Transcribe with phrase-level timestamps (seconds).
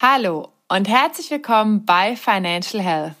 [0.00, 3.14] Hallo und herzlich willkommen bei Financial Health,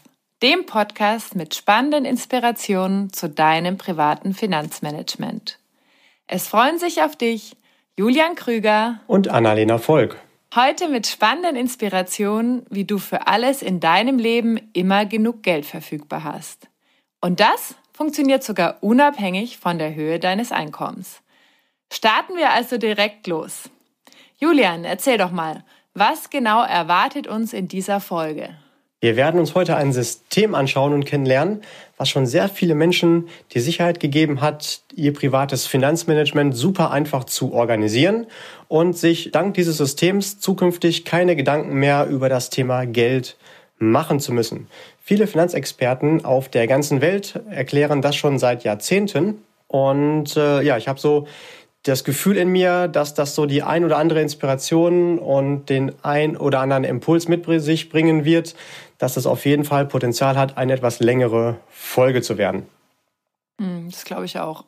[0.44, 5.58] dem Podcast mit spannenden Inspirationen zu deinem privaten Finanzmanagement.
[6.28, 7.56] Es freuen sich auf dich
[7.96, 10.20] Julian Krüger und Annalena Volk.
[10.54, 16.22] Heute mit spannenden Inspirationen, wie du für alles in deinem Leben immer genug Geld verfügbar
[16.22, 16.68] hast.
[17.20, 21.22] Und das funktioniert sogar unabhängig von der Höhe deines Einkommens.
[21.92, 23.68] Starten wir also direkt los.
[24.36, 25.64] Julian, erzähl doch mal,
[25.98, 28.50] was genau erwartet uns in dieser Folge?
[29.00, 31.62] Wir werden uns heute ein System anschauen und kennenlernen,
[31.96, 37.52] was schon sehr viele Menschen die Sicherheit gegeben hat, ihr privates Finanzmanagement super einfach zu
[37.52, 38.26] organisieren
[38.66, 43.36] und sich dank dieses Systems zukünftig keine Gedanken mehr über das Thema Geld
[43.78, 44.66] machen zu müssen.
[45.00, 49.42] Viele Finanzexperten auf der ganzen Welt erklären das schon seit Jahrzehnten.
[49.68, 51.28] Und äh, ja, ich habe so
[51.84, 56.36] das Gefühl in mir, dass das so die ein oder andere Inspiration und den ein
[56.36, 58.54] oder anderen Impuls mit sich bringen wird,
[58.98, 62.66] dass das auf jeden Fall Potenzial hat, eine etwas längere Folge zu werden.
[63.60, 64.64] Hm, das glaube ich auch.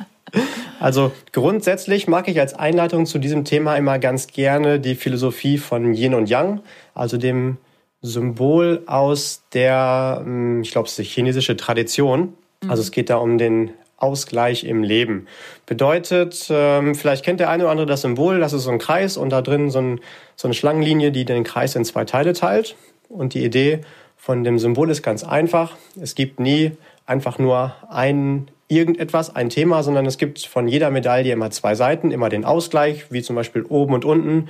[0.80, 5.94] also grundsätzlich mag ich als Einleitung zu diesem Thema immer ganz gerne die Philosophie von
[5.94, 6.60] Yin und Yang,
[6.94, 7.56] also dem
[8.00, 12.34] Symbol aus der, hm, ich glaube, es ist die chinesische Tradition.
[12.66, 15.26] Also es geht da um den Ausgleich im Leben.
[15.66, 19.16] Bedeutet, ähm, vielleicht kennt der eine oder andere das Symbol, das ist so ein Kreis
[19.16, 20.00] und da drin so, ein,
[20.36, 22.76] so eine Schlangenlinie, die den Kreis in zwei Teile teilt.
[23.08, 23.80] Und die Idee
[24.16, 25.76] von dem Symbol ist ganz einfach.
[26.00, 26.72] Es gibt nie
[27.06, 32.10] einfach nur ein irgendetwas, ein Thema, sondern es gibt von jeder Medaille immer zwei Seiten,
[32.10, 34.48] immer den Ausgleich, wie zum Beispiel oben und unten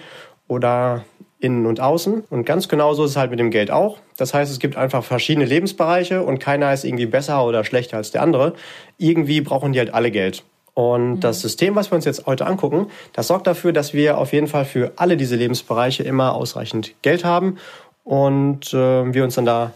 [0.48, 1.04] oder
[1.40, 2.24] innen und außen.
[2.30, 3.98] Und ganz genauso ist es halt mit dem Geld auch.
[4.16, 8.10] Das heißt, es gibt einfach verschiedene Lebensbereiche und keiner ist irgendwie besser oder schlechter als
[8.10, 8.54] der andere.
[8.96, 10.42] Irgendwie brauchen die halt alle Geld.
[10.74, 11.20] Und mhm.
[11.20, 14.46] das System, was wir uns jetzt heute angucken, das sorgt dafür, dass wir auf jeden
[14.46, 17.58] Fall für alle diese Lebensbereiche immer ausreichend Geld haben
[18.04, 19.72] und äh, wir uns dann da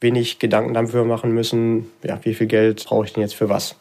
[0.00, 3.76] wenig Gedanken dafür machen müssen, ja, wie viel Geld brauche ich denn jetzt für was.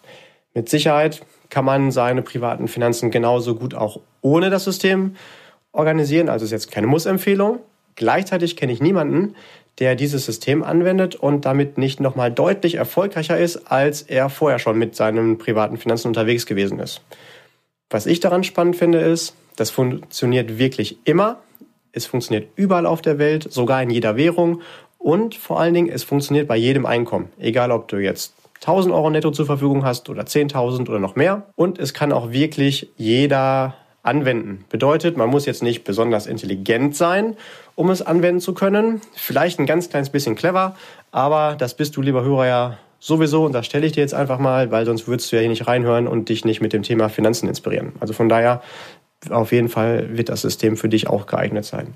[0.53, 5.15] Mit Sicherheit kann man seine privaten Finanzen genauso gut auch ohne das System
[5.77, 6.29] organisieren.
[6.29, 7.59] Also ist jetzt keine Muss-Empfehlung.
[7.95, 9.35] Gleichzeitig kenne ich niemanden,
[9.79, 14.77] der dieses System anwendet und damit nicht nochmal deutlich erfolgreicher ist, als er vorher schon
[14.77, 17.01] mit seinen privaten Finanzen unterwegs gewesen ist.
[17.89, 21.39] Was ich daran spannend finde, ist, das funktioniert wirklich immer.
[21.91, 24.61] Es funktioniert überall auf der Welt, sogar in jeder Währung.
[24.97, 27.29] Und vor allen Dingen, es funktioniert bei jedem Einkommen.
[27.39, 31.43] Egal, ob du jetzt 1000 Euro netto zur Verfügung hast oder 10.000 oder noch mehr.
[31.55, 33.75] Und es kann auch wirklich jeder
[34.07, 34.65] anwenden.
[34.69, 37.35] Bedeutet, man muss jetzt nicht besonders intelligent sein,
[37.75, 39.01] um es anwenden zu können.
[39.13, 40.75] Vielleicht ein ganz kleines bisschen clever,
[41.11, 44.39] aber das bist du, lieber Hörer, ja sowieso und das stelle ich dir jetzt einfach
[44.39, 47.09] mal, weil sonst würdest du ja hier nicht reinhören und dich nicht mit dem Thema
[47.09, 47.91] Finanzen inspirieren.
[47.99, 48.61] Also von daher,
[49.29, 51.93] auf jeden Fall wird das System für dich auch geeignet sein.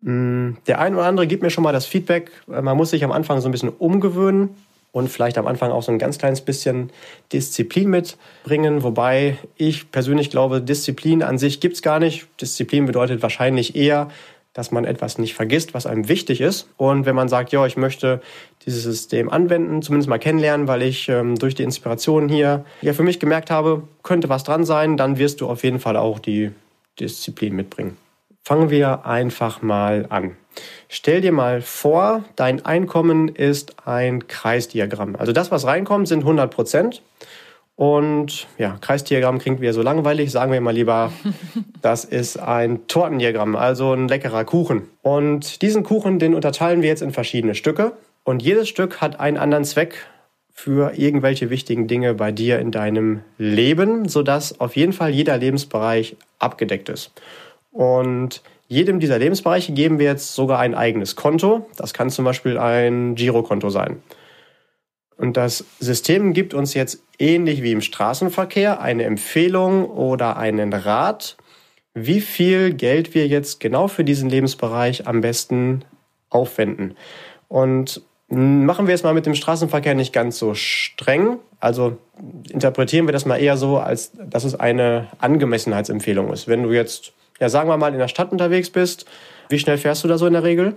[0.00, 3.12] Mm, der ein oder andere gibt mir schon mal das Feedback, man muss sich am
[3.12, 4.50] Anfang so ein bisschen umgewöhnen
[4.92, 6.90] und vielleicht am Anfang auch so ein ganz kleines bisschen
[7.32, 8.82] Disziplin mitbringen.
[8.82, 12.26] Wobei ich persönlich glaube, Disziplin an sich gibt's gar nicht.
[12.40, 14.08] Disziplin bedeutet wahrscheinlich eher,
[14.54, 16.68] dass man etwas nicht vergisst, was einem wichtig ist.
[16.76, 18.20] Und wenn man sagt, ja, ich möchte
[18.66, 23.04] dieses System anwenden, zumindest mal kennenlernen, weil ich ähm, durch die Inspiration hier ja für
[23.04, 26.50] mich gemerkt habe, könnte was dran sein, dann wirst du auf jeden Fall auch die
[26.98, 27.96] Disziplin mitbringen.
[28.42, 30.36] Fangen wir einfach mal an.
[30.88, 35.16] Stell dir mal vor, dein Einkommen ist ein Kreisdiagramm.
[35.16, 37.02] Also das, was reinkommt, sind 100 Prozent.
[37.76, 40.32] Und ja, Kreisdiagramm klingt wieder so langweilig.
[40.32, 41.12] Sagen wir mal lieber,
[41.82, 44.88] das ist ein Tortendiagramm, also ein leckerer Kuchen.
[45.02, 47.92] Und diesen Kuchen, den unterteilen wir jetzt in verschiedene Stücke.
[48.24, 50.06] Und jedes Stück hat einen anderen Zweck
[50.52, 56.16] für irgendwelche wichtigen Dinge bei dir in deinem Leben, sodass auf jeden Fall jeder Lebensbereich
[56.40, 57.12] abgedeckt ist.
[57.70, 61.66] Und jedem dieser Lebensbereiche geben wir jetzt sogar ein eigenes Konto.
[61.76, 64.02] Das kann zum Beispiel ein Girokonto sein.
[65.16, 71.36] Und das System gibt uns jetzt ähnlich wie im Straßenverkehr eine Empfehlung oder einen Rat,
[71.94, 75.84] wie viel Geld wir jetzt genau für diesen Lebensbereich am besten
[76.30, 76.94] aufwenden.
[77.48, 81.38] Und machen wir es mal mit dem Straßenverkehr nicht ganz so streng.
[81.58, 81.96] Also
[82.50, 86.46] interpretieren wir das mal eher so, als dass es eine Angemessenheitsempfehlung ist.
[86.46, 89.06] Wenn du jetzt ja, sagen wir mal, in der Stadt unterwegs bist,
[89.48, 90.76] wie schnell fährst du da so in der Regel?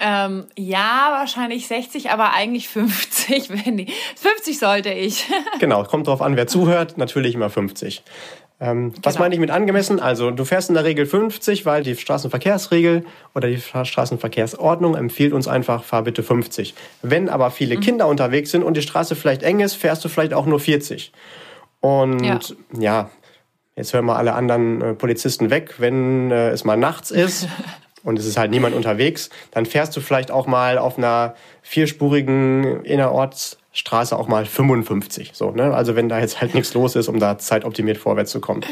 [0.00, 3.50] Ähm, ja, wahrscheinlich 60, aber eigentlich 50.
[3.66, 5.26] Wenn die, 50 sollte ich.
[5.58, 6.98] genau, kommt drauf an, wer zuhört.
[6.98, 8.04] Natürlich immer 50.
[8.60, 9.04] Ähm, genau.
[9.04, 9.98] Was meine ich mit angemessen?
[10.00, 13.04] Also du fährst in der Regel 50, weil die Straßenverkehrsregel
[13.34, 16.74] oder die Straßenverkehrsordnung empfiehlt uns einfach, fahr bitte 50.
[17.02, 17.80] Wenn aber viele mhm.
[17.80, 21.12] Kinder unterwegs sind und die Straße vielleicht eng ist, fährst du vielleicht auch nur 40.
[21.80, 22.38] Und ja,
[22.78, 23.10] ja
[23.78, 27.46] Jetzt hören wir alle anderen äh, Polizisten weg, wenn äh, es mal nachts ist
[28.02, 32.82] und es ist halt niemand unterwegs, dann fährst du vielleicht auch mal auf einer vierspurigen
[32.84, 35.30] Innerortsstraße auch mal 55.
[35.32, 35.72] So, ne?
[35.74, 38.62] Also wenn da jetzt halt nichts los ist, um da zeitoptimiert vorwärts zu kommen.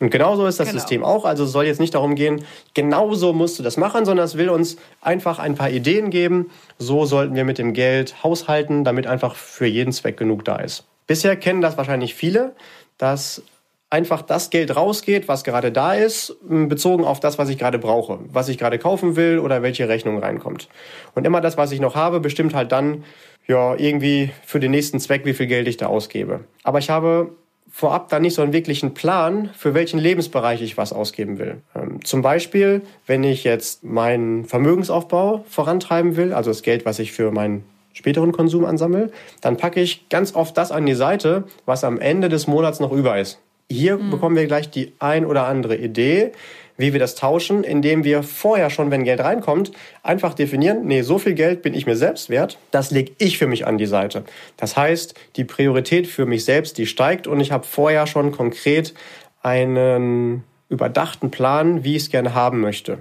[0.00, 0.80] Und genauso ist das genau.
[0.80, 1.24] System auch.
[1.24, 2.44] Also es soll jetzt nicht darum gehen,
[2.74, 6.50] genauso musst du das machen, sondern es will uns einfach ein paar Ideen geben.
[6.78, 10.82] So sollten wir mit dem Geld haushalten, damit einfach für jeden Zweck genug da ist.
[11.06, 12.56] Bisher kennen das wahrscheinlich viele,
[12.98, 13.42] dass
[13.90, 18.18] einfach das Geld rausgeht, was gerade da ist, bezogen auf das, was ich gerade brauche,
[18.30, 20.68] was ich gerade kaufen will oder welche Rechnung reinkommt.
[21.14, 23.04] Und immer das, was ich noch habe, bestimmt halt dann
[23.46, 26.40] ja irgendwie für den nächsten Zweck, wie viel Geld ich da ausgebe.
[26.64, 27.30] Aber ich habe
[27.70, 31.62] vorab dann nicht so einen wirklichen Plan, für welchen Lebensbereich ich was ausgeben will.
[31.74, 37.12] Ähm, zum Beispiel, wenn ich jetzt meinen Vermögensaufbau vorantreiben will, also das Geld, was ich
[37.12, 39.10] für meinen späteren Konsum ansammle,
[39.40, 42.92] dann packe ich ganz oft das an die Seite, was am Ende des Monats noch
[42.92, 43.40] über ist.
[43.70, 44.10] Hier mhm.
[44.10, 46.32] bekommen wir gleich die ein oder andere Idee,
[46.78, 49.72] wie wir das tauschen, indem wir vorher schon, wenn Geld reinkommt,
[50.02, 53.48] einfach definieren, nee, so viel Geld bin ich mir selbst wert, das lege ich für
[53.48, 54.24] mich an die Seite.
[54.56, 58.94] Das heißt, die Priorität für mich selbst, die steigt und ich habe vorher schon konkret
[59.42, 62.98] einen überdachten Plan, wie ich es gerne haben möchte.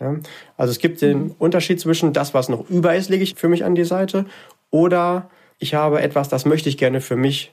[0.00, 0.16] Ja?
[0.56, 1.34] Also es gibt den mhm.
[1.38, 4.24] Unterschied zwischen das, was noch über ist, lege ich für mich an die Seite
[4.70, 7.52] oder ich habe etwas, das möchte ich gerne für mich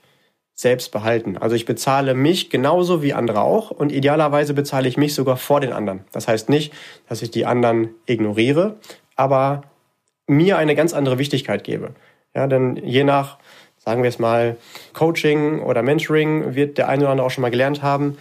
[0.55, 1.37] selbst behalten.
[1.37, 5.59] Also ich bezahle mich genauso wie andere auch und idealerweise bezahle ich mich sogar vor
[5.59, 6.05] den anderen.
[6.13, 6.73] Das heißt nicht,
[7.09, 8.77] dass ich die anderen ignoriere,
[9.17, 9.63] aber
[10.27, 11.91] mir eine ganz andere Wichtigkeit gebe.
[12.33, 13.37] Ja, denn je nach,
[13.77, 14.55] sagen wir es mal,
[14.93, 18.17] Coaching oder Mentoring wird der eine oder andere auch schon mal gelernt haben,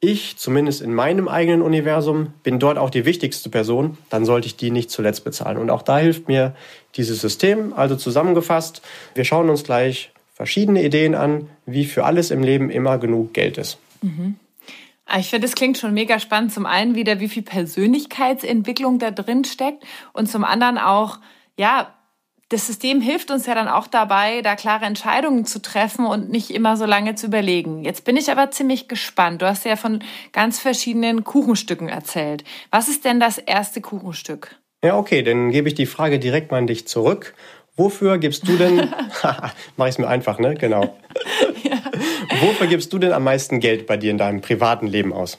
[0.00, 4.56] ich, zumindest in meinem eigenen Universum, bin dort auch die wichtigste Person, dann sollte ich
[4.56, 5.56] die nicht zuletzt bezahlen.
[5.56, 6.54] Und auch da hilft mir
[6.94, 7.72] dieses System.
[7.72, 8.80] Also zusammengefasst,
[9.14, 13.58] wir schauen uns gleich verschiedene Ideen an, wie für alles im Leben immer genug Geld
[13.58, 13.78] ist.
[14.02, 14.36] Mhm.
[15.04, 16.52] Ah, ich finde, das klingt schon mega spannend.
[16.52, 19.82] Zum einen wieder, wie viel Persönlichkeitsentwicklung da drin steckt
[20.12, 21.18] und zum anderen auch,
[21.58, 21.92] ja,
[22.50, 26.50] das System hilft uns ja dann auch dabei, da klare Entscheidungen zu treffen und nicht
[26.50, 27.84] immer so lange zu überlegen.
[27.84, 29.42] Jetzt bin ich aber ziemlich gespannt.
[29.42, 32.44] Du hast ja von ganz verschiedenen Kuchenstücken erzählt.
[32.70, 34.54] Was ist denn das erste Kuchenstück?
[34.84, 37.34] Ja, okay, dann gebe ich die Frage direkt mal an dich zurück
[37.78, 38.76] Wofür gibst du denn,
[39.76, 40.54] mach ich es mir einfach, ne?
[40.54, 40.98] Genau.
[41.62, 41.78] ja.
[42.40, 45.38] Wofür gibst du denn am meisten Geld bei dir in deinem privaten Leben aus?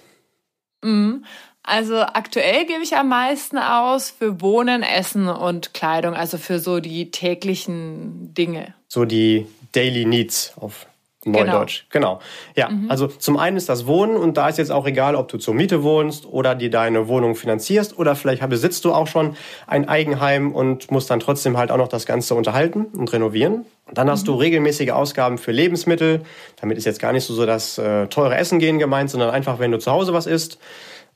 [0.84, 1.26] Mhm.
[1.62, 6.80] Also aktuell gebe ich am meisten aus für Wohnen, Essen und Kleidung, also für so
[6.80, 8.74] die täglichen Dinge.
[8.88, 10.88] So die Daily Needs auf
[11.26, 12.14] Neudeutsch, genau.
[12.16, 12.22] genau.
[12.56, 12.90] Ja, mhm.
[12.90, 15.54] also zum einen ist das Wohnen und da ist jetzt auch egal, ob du zur
[15.54, 19.36] Miete wohnst oder dir deine Wohnung finanzierst oder vielleicht besitzt du auch schon
[19.68, 23.66] ein Eigenheim und musst dann trotzdem halt auch noch das Ganze unterhalten und renovieren.
[23.94, 24.28] Dann hast mhm.
[24.28, 26.22] du regelmäßige Ausgaben für Lebensmittel.
[26.62, 29.60] Damit ist jetzt gar nicht so, so das äh, teure Essen gehen gemeint, sondern einfach,
[29.60, 30.58] wenn du zu Hause was isst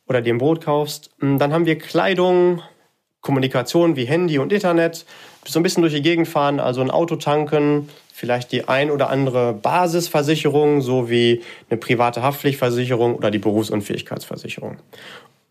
[0.05, 1.11] oder dir ein Brot kaufst.
[1.19, 2.61] Hm, dann haben wir Kleidung,
[3.21, 5.05] Kommunikation wie Handy und Internet,
[5.45, 7.89] so ein bisschen durch die Gegend fahren, also ein Auto tanken,
[8.23, 14.77] vielleicht die ein oder andere Basisversicherung sowie eine private Haftpflichtversicherung oder die Berufsunfähigkeitsversicherung.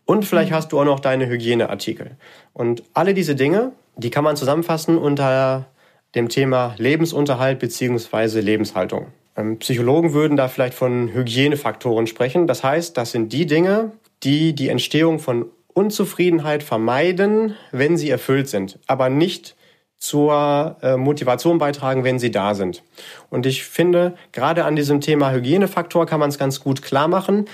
[0.05, 0.55] Und vielleicht mhm.
[0.55, 2.17] hast du auch noch deine Hygieneartikel.
[2.51, 5.67] Und alle diese Dinge, die kann man zusammenfassen unter
[6.15, 9.09] dem Thema Lebensunterhalt beziehungsweise Lebenshaltung.
[9.37, 12.47] Ähm, Psychologen würden da vielleicht von Hygienefaktoren sprechen.
[12.47, 13.91] Das heißt, das sind die Dinge,
[14.23, 15.45] die die Entstehung von
[15.75, 19.55] Unzufriedenheit vermeiden, wenn sie erfüllt sind, aber nicht
[20.03, 22.83] zur äh, Motivation beitragen, wenn sie da sind.
[23.29, 27.45] Und ich finde, gerade an diesem Thema Hygienefaktor kann man es ganz gut klar machen.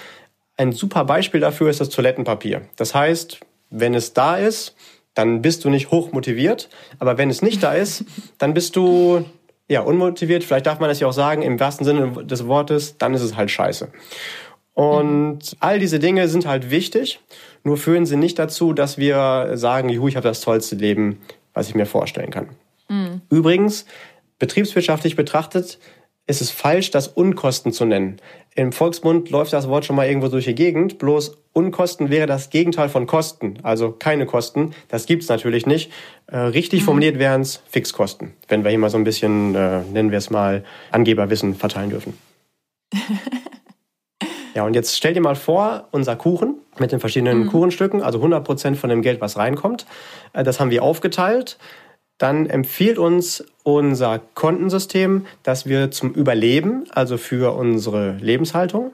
[0.58, 2.64] Ein super Beispiel dafür ist das Toilettenpapier.
[2.76, 3.40] Das heißt,
[3.70, 4.76] wenn es da ist,
[5.14, 6.70] dann bist du nicht hoch motiviert.
[6.98, 8.04] Aber wenn es nicht da ist,
[8.40, 9.26] dann bist du
[9.68, 10.44] ja unmotiviert.
[10.44, 13.36] Vielleicht darf man das ja auch sagen, im wahrsten Sinne des Wortes, dann ist es
[13.36, 13.90] halt scheiße.
[14.74, 17.20] Und all diese Dinge sind halt wichtig,
[17.64, 21.20] nur führen sie nicht dazu, dass wir sagen, juhu, ich habe das tollste Leben
[21.54, 22.50] was ich mir vorstellen kann.
[22.90, 23.22] Mhm.
[23.30, 23.86] Übrigens,
[24.40, 25.80] betriebswirtschaftlich betrachtet,
[26.30, 28.18] ist es falsch, das Unkosten zu nennen.
[28.56, 32.52] Im Volksmund läuft das Wort schon mal irgendwo durch die Gegend, bloß Unkosten wäre das
[32.52, 34.74] Gegenteil von Kosten, also keine Kosten.
[34.88, 35.92] Das gibt's natürlich nicht.
[36.28, 36.86] Äh, richtig mhm.
[36.86, 40.30] formuliert wären es Fixkosten, wenn wir hier mal so ein bisschen, äh, nennen wir es
[40.30, 42.18] mal, Angeberwissen verteilen dürfen.
[44.60, 47.48] ja, und jetzt stell dir mal vor, unser Kuchen, mit den verschiedenen mhm.
[47.48, 49.86] Kuchenstücken, also 100 Prozent von dem Geld, was reinkommt.
[50.34, 51.58] Äh, das haben wir aufgeteilt.
[52.18, 58.92] Dann empfiehlt uns unser Kontensystem, dass wir zum Überleben, also für unsere Lebenshaltung,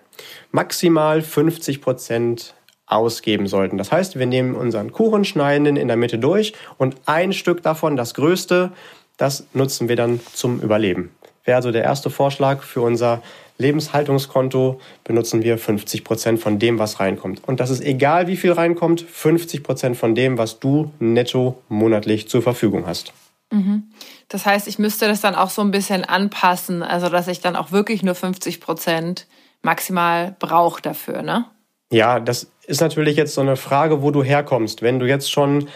[0.52, 2.54] maximal 50 Prozent
[2.86, 3.80] ausgeben sollten.
[3.80, 7.64] Das heißt, wir nehmen unseren Kuchen, schneiden ihn in der Mitte durch und ein Stück
[7.64, 8.72] davon, das größte,
[9.18, 11.10] das nutzen wir dann zum Überleben.
[11.46, 13.22] Wäre also der erste Vorschlag für unser
[13.58, 17.42] Lebenshaltungskonto benutzen wir 50 Prozent von dem, was reinkommt.
[17.48, 22.28] Und das ist egal, wie viel reinkommt, 50 Prozent von dem, was du netto monatlich
[22.28, 23.14] zur Verfügung hast.
[23.52, 23.84] Mhm.
[24.28, 27.56] Das heißt, ich müsste das dann auch so ein bisschen anpassen, also dass ich dann
[27.56, 29.28] auch wirklich nur 50 Prozent
[29.62, 31.46] maximal brauche dafür, ne?
[31.92, 34.82] Ja, das ist natürlich jetzt so eine Frage, wo du herkommst.
[34.82, 35.68] Wenn du jetzt schon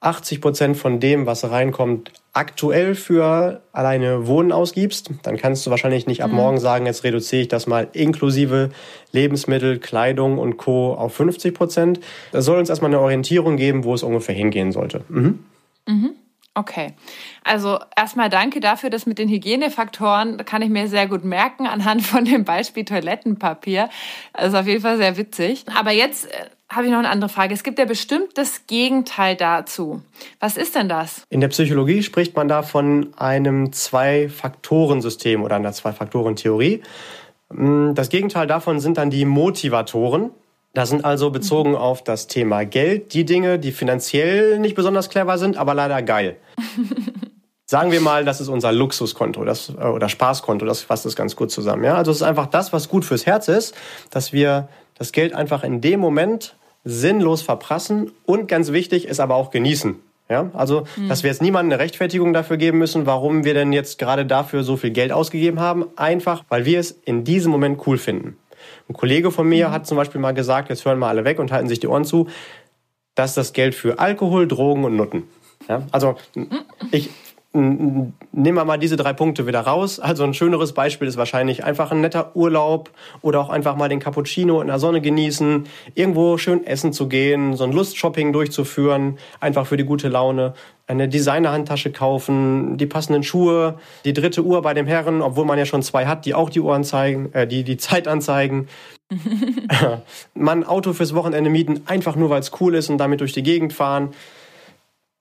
[0.00, 6.06] 80 Prozent von dem, was reinkommt, aktuell für alleine Wohnen ausgibst, dann kannst du wahrscheinlich
[6.06, 6.36] nicht ab mhm.
[6.36, 8.70] morgen sagen, jetzt reduziere ich das mal inklusive
[9.12, 10.94] Lebensmittel, Kleidung und Co.
[10.94, 12.00] auf 50 Prozent.
[12.32, 15.04] Das soll uns erstmal eine Orientierung geben, wo es ungefähr hingehen sollte.
[15.08, 15.44] Mhm.
[15.86, 16.10] Mhm.
[16.58, 16.94] Okay.
[17.44, 22.02] Also erstmal danke dafür, dass mit den Hygienefaktoren kann ich mir sehr gut merken anhand
[22.02, 23.88] von dem Beispiel Toilettenpapier.
[24.32, 25.64] Das ist auf jeden Fall sehr witzig.
[25.72, 27.54] Aber jetzt äh, habe ich noch eine andere Frage.
[27.54, 30.02] Es gibt ja bestimmt das Gegenteil dazu.
[30.38, 31.22] Was ist denn das?
[31.30, 36.82] In der Psychologie spricht man da von einem Zwei-Faktoren-System oder einer Zwei-Faktoren-Theorie.
[37.50, 40.30] Mm, das Gegenteil davon sind dann die Motivatoren.
[40.74, 45.38] Das sind also bezogen auf das Thema Geld die Dinge, die finanziell nicht besonders clever
[45.38, 46.36] sind, aber leider geil.
[47.70, 51.36] Sagen wir mal, das ist unser Luxuskonto das, äh, oder Spaßkonto, das fasst es ganz
[51.36, 51.84] gut zusammen.
[51.84, 51.96] Ja?
[51.96, 53.74] Also es ist einfach das, was gut fürs Herz ist,
[54.10, 54.68] dass wir
[54.98, 59.96] das Geld einfach in dem Moment sinnlos verprassen und ganz wichtig ist aber auch genießen.
[60.30, 61.08] Ja, also, mhm.
[61.08, 64.62] dass wir jetzt niemandem eine Rechtfertigung dafür geben müssen, warum wir denn jetzt gerade dafür
[64.62, 65.86] so viel Geld ausgegeben haben.
[65.96, 68.36] Einfach, weil wir es in diesem Moment cool finden.
[68.90, 69.72] Ein Kollege von mir mhm.
[69.72, 72.04] hat zum Beispiel mal gesagt, jetzt hören mal alle weg und halten sich die Ohren
[72.04, 72.28] zu,
[73.14, 75.24] dass das Geld für Alkohol, Drogen und Nutten.
[75.66, 76.16] Ja, also
[76.90, 77.10] ich
[77.52, 80.00] nehmen wir mal diese drei Punkte wieder raus.
[80.00, 82.90] Also ein schöneres Beispiel ist wahrscheinlich einfach ein netter Urlaub
[83.22, 85.64] oder auch einfach mal den Cappuccino in der Sonne genießen,
[85.94, 90.52] irgendwo schön essen zu gehen, so ein Lustshopping durchzuführen, einfach für die gute Laune
[90.86, 95.66] eine Designerhandtasche kaufen, die passenden Schuhe, die dritte Uhr bei dem Herren, obwohl man ja
[95.66, 98.68] schon zwei hat, die auch die Uhren zeigen, äh, die die Zeit anzeigen.
[100.34, 103.32] man ein Auto fürs Wochenende mieten, einfach nur weil es cool ist und damit durch
[103.32, 104.10] die Gegend fahren.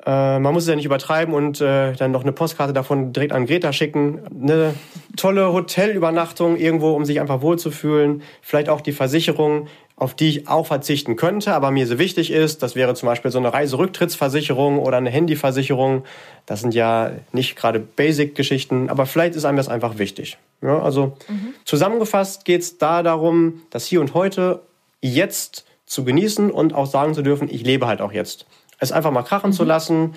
[0.08, 3.34] Äh, man muss es ja nicht übertreiben und äh, dann noch eine Postkarte davon direkt
[3.34, 4.22] an Greta schicken.
[4.42, 4.74] Eine
[5.18, 8.24] tolle Hotelübernachtung irgendwo, um sich einfach wohlzufühlen.
[8.42, 9.68] Vielleicht auch die Versicherung
[10.00, 13.32] auf die ich auch verzichten könnte, aber mir so wichtig ist, das wäre zum Beispiel
[13.32, 16.04] so eine Reiserücktrittsversicherung oder eine Handyversicherung.
[16.46, 20.38] Das sind ja nicht gerade Basic-Geschichten, aber vielleicht ist einem das einfach wichtig.
[20.62, 21.56] Ja, also mhm.
[21.66, 24.62] zusammengefasst geht es da darum, das Hier und Heute
[25.02, 28.46] jetzt zu genießen und auch sagen zu dürfen, ich lebe halt auch jetzt.
[28.80, 29.56] Es einfach mal krachen mhm.
[29.56, 30.16] zu lassen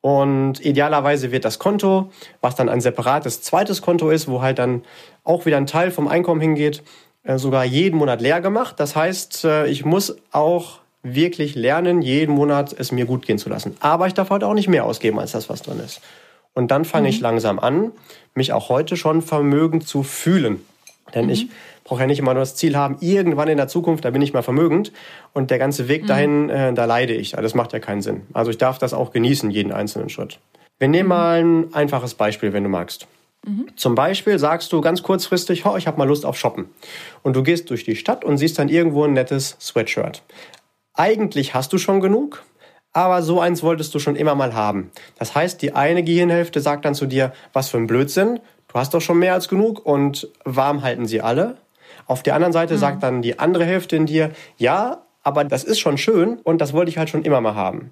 [0.00, 4.84] und idealerweise wird das Konto, was dann ein separates zweites Konto ist, wo halt dann
[5.24, 6.84] auch wieder ein Teil vom Einkommen hingeht,
[7.24, 8.76] äh, sogar jeden Monat leer gemacht.
[8.78, 13.48] Das heißt, äh, ich muss auch wirklich lernen, jeden Monat es mir gut gehen zu
[13.48, 13.76] lassen.
[13.80, 16.00] Aber ich darf heute auch nicht mehr ausgeben als das, was drin ist.
[16.54, 17.10] Und dann fange mhm.
[17.10, 17.90] ich langsam an,
[18.34, 20.64] mich auch heute schon vermögend zu fühlen.
[21.14, 21.32] Denn mhm.
[21.32, 21.48] ich
[21.86, 24.32] brauche ja nicht immer nur das Ziel haben, irgendwann in der Zukunft, da bin ich
[24.32, 24.92] mal vermögend.
[25.32, 26.06] Und der ganze Weg mhm.
[26.06, 27.32] dahin, äh, da leide ich.
[27.32, 28.22] Das macht ja keinen Sinn.
[28.32, 30.40] Also ich darf das auch genießen, jeden einzelnen Schritt.
[30.78, 31.08] Wir nehmen mhm.
[31.08, 33.06] mal ein einfaches Beispiel, wenn du magst.
[33.46, 33.68] Mhm.
[33.76, 36.68] Zum Beispiel sagst du ganz kurzfristig, oh, ich habe mal Lust auf Shoppen.
[37.22, 40.22] Und du gehst durch die Stadt und siehst dann irgendwo ein nettes Sweatshirt.
[40.94, 42.42] Eigentlich hast du schon genug,
[42.92, 44.90] aber so eins wolltest du schon immer mal haben.
[45.18, 48.94] Das heißt, die eine Gehirnhälfte sagt dann zu dir, was für ein Blödsinn, du hast
[48.94, 51.58] doch schon mehr als genug und warm halten sie alle.
[52.06, 52.78] Auf der anderen Seite mhm.
[52.78, 56.72] sagt dann die andere Hälfte in dir, ja, aber das ist schon schön und das
[56.72, 57.90] wollte ich halt schon immer mal haben.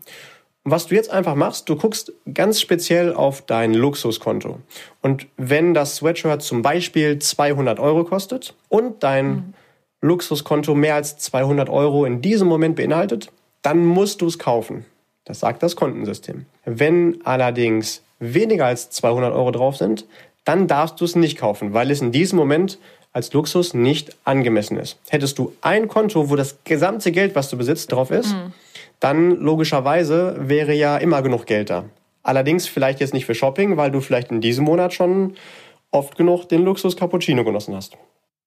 [0.67, 4.61] Was du jetzt einfach machst, du guckst ganz speziell auf dein Luxuskonto.
[5.03, 9.55] Und wenn das Sweatshirt zum Beispiel 200 Euro kostet und dein mhm.
[10.01, 13.31] Luxuskonto mehr als 200 Euro in diesem Moment beinhaltet,
[13.61, 14.87] dann musst du es kaufen.
[15.25, 16.47] Das sagt das Kontensystem.
[16.65, 20.07] Wenn allerdings weniger als 200 Euro drauf sind,
[20.45, 22.79] dann darfst du es nicht kaufen, weil es in diesem Moment
[23.15, 24.99] als Luxus nicht angemessen ist.
[25.09, 28.53] Hättest du ein Konto, wo das gesamte Geld, was du besitzt, drauf ist, mhm
[29.05, 31.85] dann logischerweise wäre ja immer genug Geld da.
[32.23, 35.35] Allerdings vielleicht jetzt nicht für Shopping, weil du vielleicht in diesem Monat schon
[35.91, 37.99] oft genug den Luxus Cappuccino genossen hast.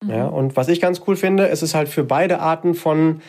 [0.02, 0.10] Mhm.
[0.10, 3.22] Ja, und was ich ganz cool finde, es ist halt für beide Arten von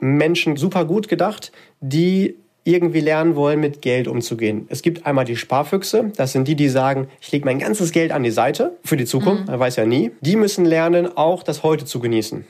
[0.00, 4.66] Menschen super gut gedacht, die irgendwie lernen wollen, mit Geld umzugehen.
[4.70, 8.10] Es gibt einmal die Sparfüchse, das sind die, die sagen, ich lege mein ganzes Geld
[8.10, 9.50] an die Seite für die Zukunft, mhm.
[9.50, 10.12] man weiß ja nie.
[10.20, 12.44] Die müssen lernen, auch das Heute zu genießen.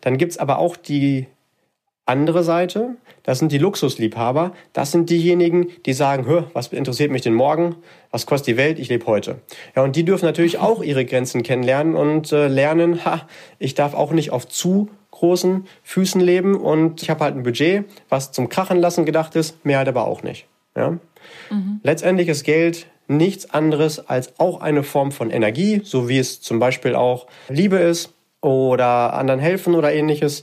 [0.00, 1.26] Dann gibt's aber auch die
[2.06, 7.34] andere Seite, das sind die Luxusliebhaber, das sind diejenigen, die sagen, was interessiert mich denn
[7.34, 7.76] morgen,
[8.10, 9.40] was kostet die Welt, ich lebe heute.
[9.76, 13.94] Ja, und die dürfen natürlich auch ihre Grenzen kennenlernen und äh, lernen, ha, ich darf
[13.94, 14.88] auch nicht auf zu
[15.20, 19.64] großen Füßen leben und ich habe halt ein Budget, was zum Krachen lassen gedacht ist,
[19.64, 20.46] mehr halt aber auch nicht.
[20.74, 20.98] Ja?
[21.50, 21.80] Mhm.
[21.82, 26.58] Letztendlich ist Geld nichts anderes als auch eine Form von Energie, so wie es zum
[26.58, 30.40] Beispiel auch Liebe ist oder anderen helfen oder ähnliches.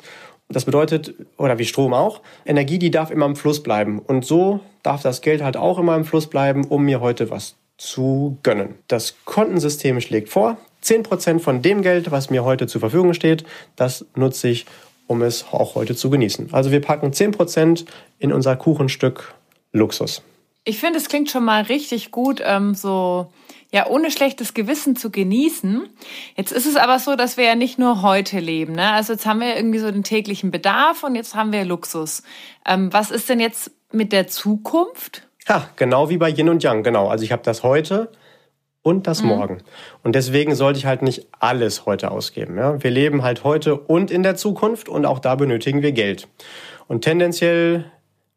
[0.50, 4.00] Das bedeutet, oder wie Strom auch, Energie, die darf immer im Fluss bleiben.
[4.00, 7.56] Und so darf das Geld halt auch immer im Fluss bleiben, um mir heute was
[7.78, 8.76] zu gönnen.
[8.88, 13.44] Das Kontensystem schlägt vor, 10% von dem Geld, was mir heute zur Verfügung steht,
[13.76, 14.66] das nutze ich,
[15.08, 16.50] um es auch heute zu genießen.
[16.54, 17.86] Also wir packen 10%
[18.20, 19.34] in unser Kuchenstück
[19.72, 20.22] Luxus.
[20.64, 23.32] Ich finde, es klingt schon mal richtig gut, ähm, so
[23.72, 25.88] ja ohne schlechtes Gewissen zu genießen.
[26.36, 28.74] Jetzt ist es aber so, dass wir ja nicht nur heute leben.
[28.74, 28.92] Ne?
[28.92, 32.24] Also jetzt haben wir irgendwie so den täglichen Bedarf und jetzt haben wir Luxus.
[32.66, 35.28] Ähm, was ist denn jetzt mit der Zukunft?
[35.48, 37.08] Ja, genau wie bei Yin und Yang, genau.
[37.08, 38.12] Also ich habe das heute
[38.88, 39.28] und das mhm.
[39.28, 39.58] morgen.
[40.02, 42.58] Und deswegen sollte ich halt nicht alles heute ausgeben.
[42.58, 42.82] Ja?
[42.82, 46.30] Wir leben halt heute und in der Zukunft und auch da benötigen wir Geld.
[46.88, 47.86] Und tendenziell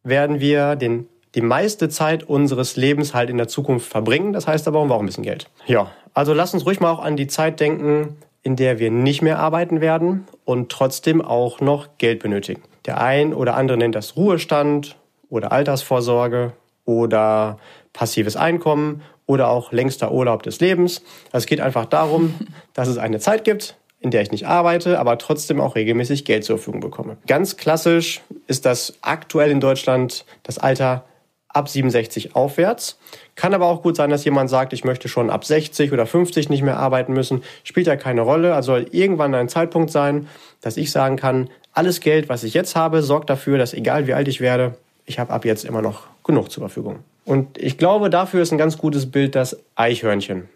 [0.02, 4.32] werden wir den die meiste Zeit unseres Lebens halt in der Zukunft verbringen.
[4.32, 5.48] Das heißt aber, wir auch ein bisschen Geld.
[5.66, 9.22] Ja, also lass uns ruhig mal auch an die Zeit denken, in der wir nicht
[9.22, 12.62] mehr arbeiten werden und trotzdem auch noch Geld benötigen.
[12.84, 14.96] Der ein oder andere nennt das Ruhestand
[15.28, 16.52] oder Altersvorsorge
[16.84, 17.58] oder
[17.92, 21.02] passives Einkommen oder auch längster Urlaub des Lebens.
[21.26, 22.34] Also es geht einfach darum,
[22.74, 26.42] dass es eine Zeit gibt, in der ich nicht arbeite, aber trotzdem auch regelmäßig Geld
[26.42, 27.16] zur Verfügung bekomme.
[27.28, 31.04] Ganz klassisch ist das aktuell in Deutschland das Alter
[31.46, 32.98] ab 67 aufwärts.
[33.36, 36.48] Kann aber auch gut sein, dass jemand sagt, ich möchte schon ab 60 oder 50
[36.48, 37.44] nicht mehr arbeiten müssen.
[37.62, 38.54] Spielt ja keine Rolle.
[38.54, 40.28] Also soll irgendwann ein Zeitpunkt sein,
[40.60, 44.14] dass ich sagen kann, alles Geld, was ich jetzt habe, sorgt dafür, dass egal wie
[44.14, 44.74] alt ich werde,
[45.06, 47.04] ich habe ab jetzt immer noch genug zur Verfügung.
[47.24, 50.48] Und ich glaube, dafür ist ein ganz gutes Bild das Eichhörnchen.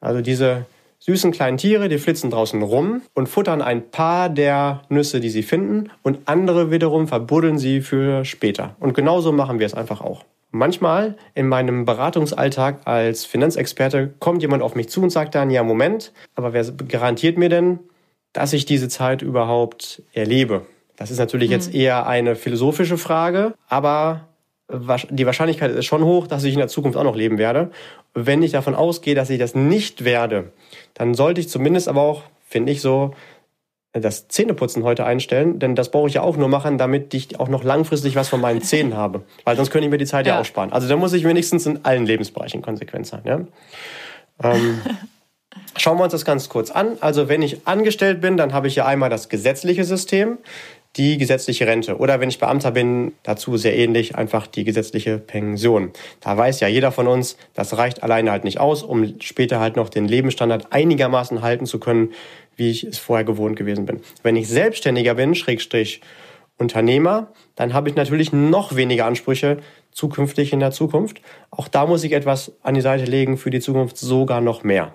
[0.00, 0.66] Also diese
[1.00, 5.42] süßen kleinen Tiere, die flitzen draußen rum und futtern ein paar der Nüsse, die sie
[5.42, 8.74] finden, und andere wiederum verbuddeln sie für später.
[8.80, 10.24] Und genauso machen wir es einfach auch.
[10.50, 15.62] Manchmal in meinem Beratungsalltag als Finanzexperte kommt jemand auf mich zu und sagt dann, ja,
[15.62, 17.80] Moment, aber wer garantiert mir denn,
[18.32, 20.64] dass ich diese Zeit überhaupt erlebe?
[20.96, 21.54] Das ist natürlich mhm.
[21.54, 24.28] jetzt eher eine philosophische Frage, aber
[24.68, 27.70] die Wahrscheinlichkeit ist schon hoch, dass ich in der Zukunft auch noch leben werde.
[28.14, 30.52] Wenn ich davon ausgehe, dass ich das nicht werde,
[30.94, 33.14] dann sollte ich zumindest aber auch, finde ich so,
[33.92, 37.48] das Zähneputzen heute einstellen, denn das brauche ich ja auch nur machen, damit ich auch
[37.48, 39.22] noch langfristig was von meinen Zähnen habe.
[39.44, 40.72] Weil sonst könnte ich mir die Zeit ja, ja auch sparen.
[40.72, 43.22] Also da muss ich wenigstens in allen Lebensbereichen konsequent sein.
[43.24, 43.40] Ja?
[44.42, 44.80] Ähm,
[45.76, 46.96] schauen wir uns das ganz kurz an.
[47.00, 50.38] Also wenn ich angestellt bin, dann habe ich ja einmal das gesetzliche System,
[50.96, 51.98] die gesetzliche Rente.
[51.98, 55.90] Oder wenn ich Beamter bin, dazu sehr ähnlich, einfach die gesetzliche Pension.
[56.20, 59.76] Da weiß ja jeder von uns, das reicht alleine halt nicht aus, um später halt
[59.76, 62.12] noch den Lebensstandard einigermaßen halten zu können,
[62.56, 64.00] wie ich es vorher gewohnt gewesen bin.
[64.22, 66.00] Wenn ich Selbstständiger bin, Schrägstrich
[66.56, 69.58] Unternehmer, dann habe ich natürlich noch weniger Ansprüche
[69.90, 71.20] zukünftig in der Zukunft.
[71.50, 74.94] Auch da muss ich etwas an die Seite legen für die Zukunft, sogar noch mehr.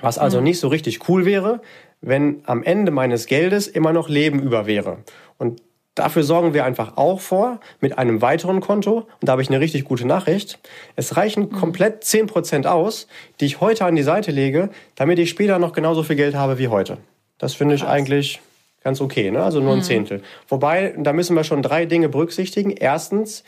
[0.00, 0.44] Was also mhm.
[0.44, 1.60] nicht so richtig cool wäre,
[2.00, 4.98] wenn am Ende meines Geldes immer noch Leben über wäre.
[5.38, 5.62] Und
[5.96, 8.98] Dafür sorgen wir einfach auch vor mit einem weiteren Konto.
[8.98, 10.58] Und da habe ich eine richtig gute Nachricht.
[10.96, 11.52] Es reichen mhm.
[11.52, 13.08] komplett 10% aus,
[13.40, 16.58] die ich heute an die Seite lege, damit ich später noch genauso viel Geld habe
[16.58, 16.98] wie heute.
[17.38, 18.40] Das finde ich eigentlich
[18.82, 19.42] ganz okay, ne?
[19.42, 19.82] also nur ein mhm.
[19.82, 20.22] Zehntel.
[20.48, 22.70] Wobei, da müssen wir schon drei Dinge berücksichtigen.
[22.70, 23.42] Erstens,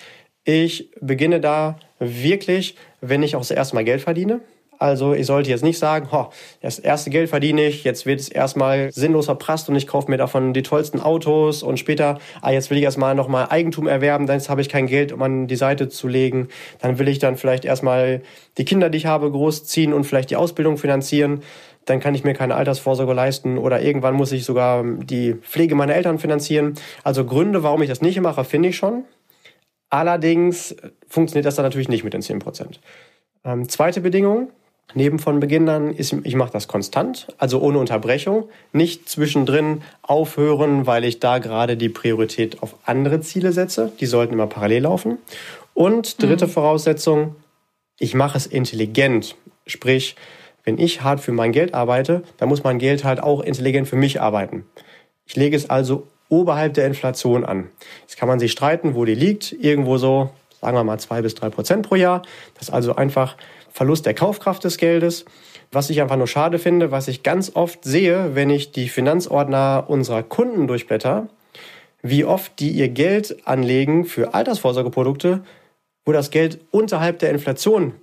[0.45, 4.41] ich beginne da wirklich, wenn ich auch das erste Mal Geld verdiene.
[4.83, 8.29] Also ich sollte jetzt nicht sagen, ho, das erste Geld verdiene ich, jetzt wird es
[8.29, 12.68] erstmal sinnlos verprasst und ich kaufe mir davon die tollsten Autos und später, ah, jetzt
[12.68, 15.88] will ich erstmal nochmal Eigentum erwerben, dann habe ich kein Geld, um an die Seite
[15.88, 16.49] zu legen.
[16.81, 18.23] Dann will ich dann vielleicht erstmal
[18.59, 21.45] die Kinder, die ich habe, großziehen und vielleicht die Ausbildung finanzieren.
[21.85, 25.95] Dann kann ich mir keine Altersvorsorge leisten oder irgendwann muss ich sogar die Pflege meiner
[25.95, 26.75] Eltern finanzieren.
[27.05, 29.05] Also Gründe, warum ich das nicht mache, finde ich schon.
[29.90, 30.75] Allerdings
[31.07, 32.81] funktioniert das dann natürlich nicht mit den 10 Prozent.
[33.45, 34.51] Ähm, zweite Bedingung,
[34.95, 40.87] Neben von Beginn an ist, ich mache das konstant, also ohne Unterbrechung, nicht zwischendrin aufhören,
[40.87, 43.92] weil ich da gerade die Priorität auf andere Ziele setze.
[44.01, 45.18] Die sollten immer parallel laufen.
[45.73, 46.51] Und dritte mhm.
[46.51, 47.37] Voraussetzung,
[47.99, 49.37] ich mache es intelligent.
[49.66, 50.16] Sprich,
[50.64, 53.97] wenn ich hart für mein Geld arbeite, dann muss mein Geld halt auch intelligent für
[53.97, 54.66] mich arbeiten.
[55.27, 57.68] Ich lege es also oberhalb der Inflation an.
[58.03, 59.53] Jetzt kann man sich streiten, wo die liegt.
[59.53, 62.23] Irgendwo so, sagen wir mal, zwei bis drei Prozent pro Jahr.
[62.55, 63.37] Das ist also einfach
[63.73, 65.25] Verlust der Kaufkraft des Geldes.
[65.73, 69.85] Was ich einfach nur schade finde, was ich ganz oft sehe, wenn ich die Finanzordner
[69.89, 71.29] unserer Kunden durchblätter,
[72.03, 75.43] wie oft die ihr Geld anlegen für Altersvorsorgeprodukte,
[76.05, 77.95] wo das Geld unterhalb der Inflation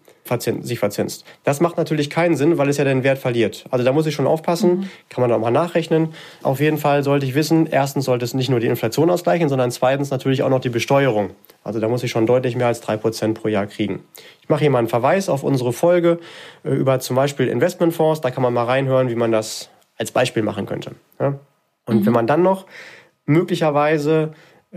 [0.61, 1.25] sich verzinst.
[1.43, 3.65] Das macht natürlich keinen Sinn, weil es ja den Wert verliert.
[3.71, 4.89] Also da muss ich schon aufpassen, mhm.
[5.09, 6.13] kann man auch mal nachrechnen.
[6.43, 9.71] Auf jeden Fall sollte ich wissen, erstens sollte es nicht nur die Inflation ausgleichen, sondern
[9.71, 11.31] zweitens natürlich auch noch die Besteuerung.
[11.63, 14.03] Also da muss ich schon deutlich mehr als drei Prozent pro Jahr kriegen.
[14.41, 16.19] Ich mache hier mal einen Verweis auf unsere Folge
[16.63, 18.21] äh, über zum Beispiel Investmentfonds.
[18.21, 20.91] Da kann man mal reinhören, wie man das als Beispiel machen könnte.
[21.19, 22.05] Und mhm.
[22.05, 22.65] wenn man dann noch
[23.25, 24.33] möglicherweise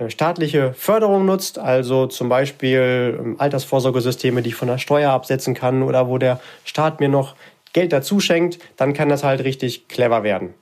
[0.09, 5.83] staatliche Förderung nutzt, also zum Beispiel ähm, Altersvorsorgesysteme, die ich von der Steuer absetzen kann
[5.83, 7.37] oder wo der Staat mir noch
[7.72, 10.55] Geld dazu schenkt, dann kann das halt richtig clever werden.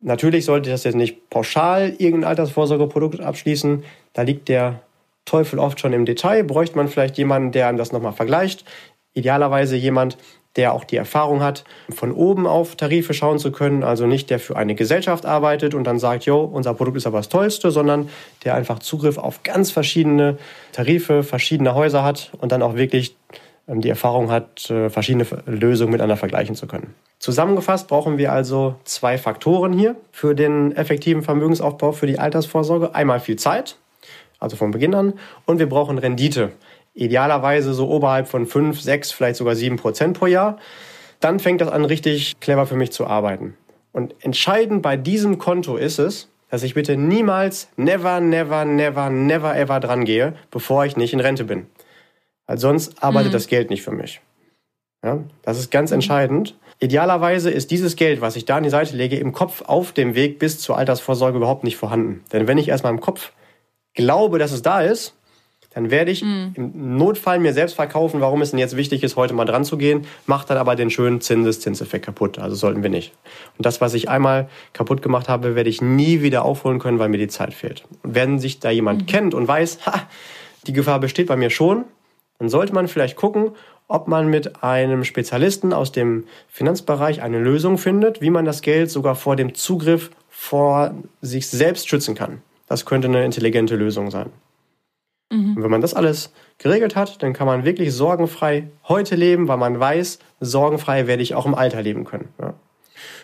[0.00, 3.84] Natürlich sollte ich das jetzt nicht pauschal irgendein Altersvorsorgeprodukt abschließen.
[4.14, 4.80] Da liegt der
[5.24, 6.42] Teufel oft schon im Detail.
[6.42, 8.64] Bräuchte man vielleicht jemanden, der einem das nochmal vergleicht.
[9.14, 10.18] Idealerweise jemand,
[10.56, 13.82] der auch die Erfahrung hat, von oben auf Tarife schauen zu können.
[13.82, 17.18] Also nicht der für eine Gesellschaft arbeitet und dann sagt, jo, unser Produkt ist aber
[17.18, 18.08] das Tollste, sondern
[18.44, 20.38] der einfach Zugriff auf ganz verschiedene
[20.72, 23.16] Tarife, verschiedene Häuser hat und dann auch wirklich
[23.68, 26.94] ähm, die Erfahrung hat, äh, verschiedene Lösungen miteinander vergleichen zu können.
[27.18, 32.94] Zusammengefasst brauchen wir also zwei Faktoren hier für den effektiven Vermögensaufbau für die Altersvorsorge.
[32.94, 33.76] Einmal viel Zeit,
[34.40, 35.14] also von Beginn an,
[35.46, 36.50] und wir brauchen Rendite
[36.94, 40.58] idealerweise so oberhalb von 5, 6, vielleicht sogar 7 Prozent pro Jahr.
[41.20, 43.56] Dann fängt das an, richtig clever für mich zu arbeiten.
[43.92, 49.56] Und entscheidend bei diesem Konto ist es, dass ich bitte niemals, never, never, never, never,
[49.56, 51.66] ever dran gehe, bevor ich nicht in Rente bin.
[52.46, 53.34] Weil sonst arbeitet mhm.
[53.34, 54.20] das Geld nicht für mich.
[55.04, 55.94] Ja, das ist ganz mhm.
[55.94, 56.58] entscheidend.
[56.78, 60.14] Idealerweise ist dieses Geld, was ich da an die Seite lege, im Kopf auf dem
[60.14, 62.22] Weg bis zur Altersvorsorge überhaupt nicht vorhanden.
[62.32, 63.32] Denn wenn ich erstmal im Kopf
[63.94, 65.16] glaube, dass es da ist,
[65.74, 66.52] dann werde ich mhm.
[66.54, 69.76] im Notfall mir selbst verkaufen, warum es denn jetzt wichtig ist, heute mal dran zu
[69.76, 72.38] gehen, macht dann aber den schönen Zinseszinseffekt kaputt.
[72.38, 73.12] Also sollten wir nicht.
[73.58, 77.08] Und das, was ich einmal kaputt gemacht habe, werde ich nie wieder aufholen können, weil
[77.08, 77.84] mir die Zeit fehlt.
[78.02, 79.06] Und wenn sich da jemand mhm.
[79.06, 80.06] kennt und weiß, ha,
[80.66, 81.84] die Gefahr besteht bei mir schon,
[82.38, 83.52] dann sollte man vielleicht gucken,
[83.88, 88.90] ob man mit einem Spezialisten aus dem Finanzbereich eine Lösung findet, wie man das Geld
[88.90, 92.42] sogar vor dem Zugriff vor sich selbst schützen kann.
[92.68, 94.30] Das könnte eine intelligente Lösung sein.
[95.32, 95.56] Mhm.
[95.56, 99.56] Und wenn man das alles geregelt hat, dann kann man wirklich sorgenfrei heute leben, weil
[99.56, 102.28] man weiß, sorgenfrei werde ich auch im Alter leben können.
[102.40, 102.54] Ja.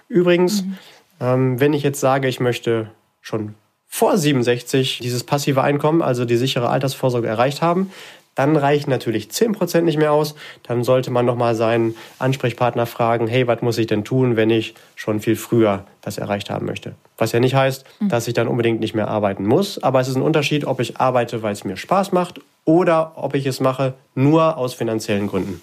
[0.09, 0.79] Übrigens, mhm.
[1.21, 2.91] ähm, wenn ich jetzt sage, ich möchte
[3.21, 3.55] schon
[3.87, 7.91] vor 67 dieses passive Einkommen, also die sichere Altersvorsorge erreicht haben,
[8.39, 10.37] dann reichen natürlich 10% nicht mehr aus.
[10.63, 14.75] Dann sollte man nochmal seinen Ansprechpartner fragen, hey, was muss ich denn tun, wenn ich
[14.95, 16.95] schon viel früher das erreicht haben möchte?
[17.17, 18.09] Was ja nicht heißt, hm.
[18.11, 20.99] dass ich dann unbedingt nicht mehr arbeiten muss, aber es ist ein Unterschied, ob ich
[20.99, 25.61] arbeite, weil es mir Spaß macht oder ob ich es mache nur aus finanziellen Gründen.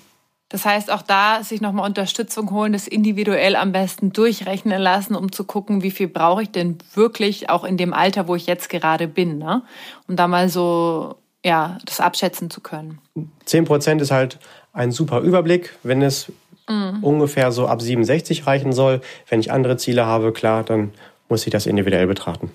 [0.50, 5.32] Das heißt, auch da sich nochmal Unterstützung holen, das individuell am besten durchrechnen lassen, um
[5.32, 8.70] zu gucken, wie viel brauche ich denn wirklich auch in dem Alter, wo ich jetzt
[8.70, 9.64] gerade bin, ne?
[10.10, 13.00] Um da mal so ja, das abschätzen zu können.
[13.46, 14.40] 10 Prozent ist halt
[14.74, 15.76] ein super Überblick.
[15.84, 16.32] Wenn es
[16.68, 17.04] mhm.
[17.04, 20.92] ungefähr so ab 67 reichen soll, wenn ich andere Ziele habe, klar, dann
[21.30, 22.52] muss ich das individuell betrachten.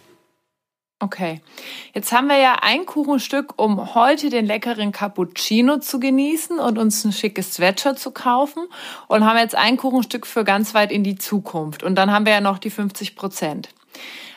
[1.03, 1.41] Okay,
[1.95, 7.05] jetzt haben wir ja ein Kuchenstück, um heute den leckeren Cappuccino zu genießen und uns
[7.05, 8.67] ein schickes Sweatshirt zu kaufen
[9.09, 12.35] und haben jetzt ein Kuchenstück für ganz weit in die Zukunft und dann haben wir
[12.35, 13.71] ja noch die 50 Prozent.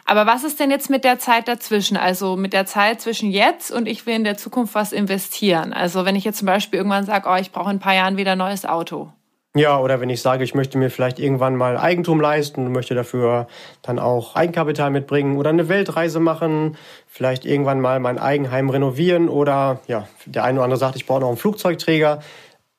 [0.06, 1.98] Aber was ist denn jetzt mit der Zeit dazwischen?
[1.98, 5.74] Also mit der Zeit zwischen jetzt und ich will in der Zukunft was investieren.
[5.74, 8.18] Also wenn ich jetzt zum Beispiel irgendwann sage, oh, ich brauche in ein paar Jahren
[8.18, 9.12] wieder ein neues Auto.
[9.56, 13.48] Ja, oder wenn ich sage, ich möchte mir vielleicht irgendwann mal Eigentum leisten, möchte dafür
[13.84, 16.76] dann auch Eigenkapital mitbringen oder eine Weltreise machen,
[17.08, 21.22] vielleicht irgendwann mal mein Eigenheim renovieren oder ja, der eine oder andere sagt, ich brauche
[21.22, 22.24] noch einen Flugzeugträger.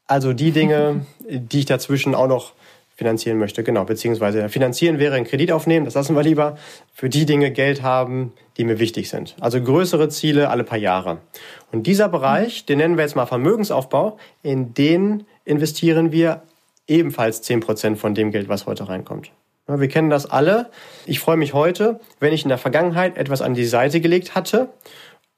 [0.09, 2.55] Also die Dinge, die ich dazwischen auch noch
[2.97, 3.63] finanzieren möchte.
[3.63, 6.57] Genau, beziehungsweise finanzieren wäre ein Kredit aufnehmen, das lassen wir lieber.
[6.93, 9.35] Für die Dinge Geld haben, die mir wichtig sind.
[9.41, 11.19] Also größere Ziele alle paar Jahre.
[11.73, 16.43] Und dieser Bereich, den nennen wir jetzt mal Vermögensaufbau, in den investieren wir
[16.87, 19.31] ebenfalls zehn Prozent von dem Geld, was heute reinkommt.
[19.67, 20.71] Wir kennen das alle.
[21.07, 24.69] Ich freue mich heute, wenn ich in der Vergangenheit etwas an die Seite gelegt hatte,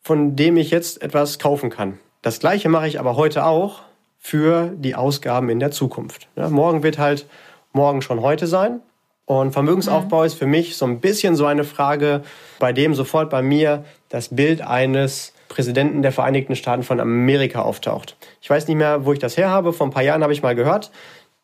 [0.02, 1.98] von dem ich jetzt etwas kaufen kann.
[2.22, 3.82] Das gleiche mache ich aber heute auch
[4.18, 6.28] für die Ausgaben in der Zukunft.
[6.34, 7.26] Ja, morgen wird halt
[7.76, 8.80] morgen schon heute sein.
[9.26, 10.26] Und Vermögensaufbau mhm.
[10.26, 12.22] ist für mich so ein bisschen so eine Frage,
[12.58, 18.16] bei dem sofort bei mir das Bild eines Präsidenten der Vereinigten Staaten von Amerika auftaucht.
[18.40, 19.72] Ich weiß nicht mehr, wo ich das her habe.
[19.72, 20.90] Vor ein paar Jahren habe ich mal gehört,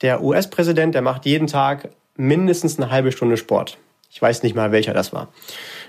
[0.01, 3.79] der US-Präsident, der macht jeden Tag mindestens eine halbe Stunde Sport.
[4.11, 5.29] Ich weiß nicht mal, welcher das war.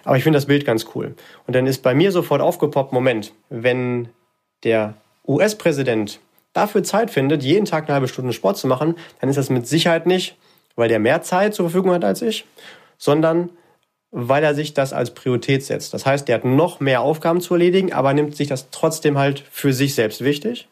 [0.03, 1.15] Aber ich finde das Bild ganz cool.
[1.45, 4.09] Und dann ist bei mir sofort aufgepoppt, Moment, wenn
[4.63, 4.93] der
[5.27, 6.19] US-Präsident
[6.53, 9.67] dafür Zeit findet, jeden Tag eine halbe Stunde Sport zu machen, dann ist das mit
[9.67, 10.37] Sicherheit nicht,
[10.75, 12.45] weil der mehr Zeit zur Verfügung hat als ich,
[12.97, 13.49] sondern
[14.11, 15.93] weil er sich das als Priorität setzt.
[15.93, 19.43] Das heißt, der hat noch mehr Aufgaben zu erledigen, aber nimmt sich das trotzdem halt
[19.51, 20.67] für sich selbst wichtig.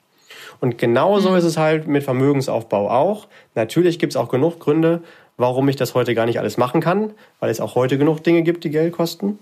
[0.60, 1.38] Und genauso mhm.
[1.38, 3.28] ist es halt mit Vermögensaufbau auch.
[3.56, 5.02] Natürlich gibt es auch genug Gründe,
[5.38, 8.44] warum ich das heute gar nicht alles machen kann, weil es auch heute genug Dinge
[8.44, 9.40] gibt, die Geld kosten.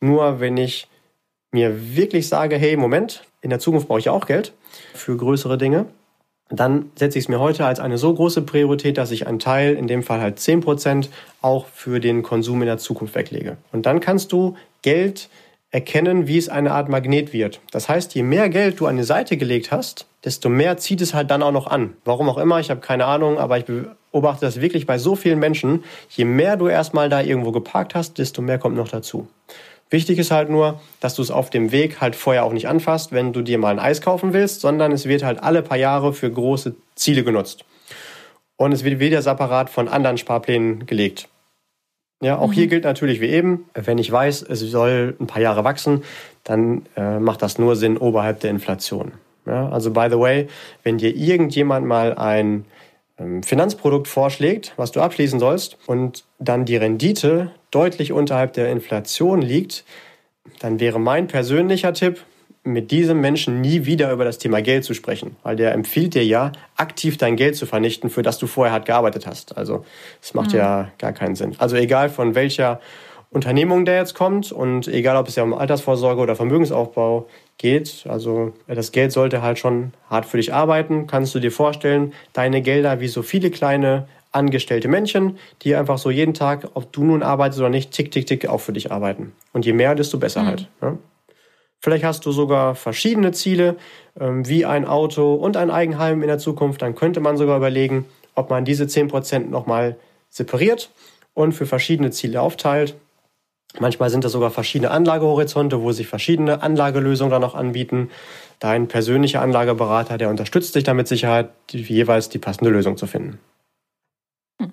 [0.00, 0.86] Nur wenn ich
[1.50, 4.52] mir wirklich sage, hey, Moment, in der Zukunft brauche ich auch Geld
[4.94, 5.86] für größere Dinge,
[6.50, 9.74] dann setze ich es mir heute als eine so große Priorität, dass ich einen Teil,
[9.74, 11.08] in dem Fall halt 10%,
[11.42, 13.56] auch für den Konsum in der Zukunft weglege.
[13.72, 15.28] Und dann kannst du Geld
[15.70, 17.60] erkennen, wie es eine Art Magnet wird.
[17.70, 21.14] Das heißt, je mehr Geld du an die Seite gelegt hast, desto mehr zieht es
[21.14, 21.94] halt dann auch noch an.
[22.04, 25.38] Warum auch immer, ich habe keine Ahnung, aber ich beobachte das wirklich bei so vielen
[25.38, 25.84] Menschen.
[26.08, 29.28] Je mehr du erstmal da irgendwo geparkt hast, desto mehr kommt noch dazu.
[29.90, 33.10] Wichtig ist halt nur, dass du es auf dem Weg halt vorher auch nicht anfasst,
[33.10, 36.12] wenn du dir mal ein Eis kaufen willst, sondern es wird halt alle paar Jahre
[36.12, 37.64] für große Ziele genutzt.
[38.56, 41.28] Und es wird wieder separat von anderen Sparplänen gelegt.
[42.22, 42.52] Ja, auch mhm.
[42.52, 46.04] hier gilt natürlich wie eben, wenn ich weiß, es soll ein paar Jahre wachsen,
[46.44, 49.12] dann äh, macht das nur Sinn oberhalb der Inflation.
[49.46, 50.48] Ja, also by the way,
[50.82, 52.66] wenn dir irgendjemand mal ein
[53.42, 59.84] Finanzprodukt vorschlägt, was du abschließen sollst, und dann die Rendite deutlich unterhalb der Inflation liegt,
[60.60, 62.24] dann wäre mein persönlicher Tipp,
[62.62, 66.24] mit diesem Menschen nie wieder über das Thema Geld zu sprechen, weil der empfiehlt dir
[66.24, 69.56] ja, aktiv dein Geld zu vernichten, für das du vorher hart gearbeitet hast.
[69.56, 69.84] Also
[70.20, 70.58] es macht mhm.
[70.58, 71.54] ja gar keinen Sinn.
[71.58, 72.80] Also egal von welcher
[73.30, 77.28] Unternehmung der jetzt kommt und egal ob es ja um Altersvorsorge oder Vermögensaufbau
[77.60, 78.04] geht.
[78.08, 81.06] Also das Geld sollte halt schon hart für dich arbeiten.
[81.06, 86.10] Kannst du dir vorstellen, deine Gelder wie so viele kleine angestellte Männchen, die einfach so
[86.10, 89.32] jeden Tag, ob du nun arbeitest oder nicht, tick, tick, tick, auch für dich arbeiten.
[89.52, 90.46] Und je mehr, desto besser mhm.
[90.46, 90.68] halt.
[90.80, 90.96] Ja?
[91.80, 93.76] Vielleicht hast du sogar verschiedene Ziele,
[94.18, 96.82] ähm, wie ein Auto und ein Eigenheim in der Zukunft.
[96.82, 99.96] Dann könnte man sogar überlegen, ob man diese 10% nochmal
[100.28, 100.90] separiert
[101.34, 102.96] und für verschiedene Ziele aufteilt.
[103.78, 108.10] Manchmal sind das sogar verschiedene Anlagehorizonte, wo sich verschiedene Anlagelösungen dann noch anbieten.
[108.58, 113.38] Dein persönlicher Anlageberater, der unterstützt dich damit Sicherheit, jeweils die passende Lösung zu finden.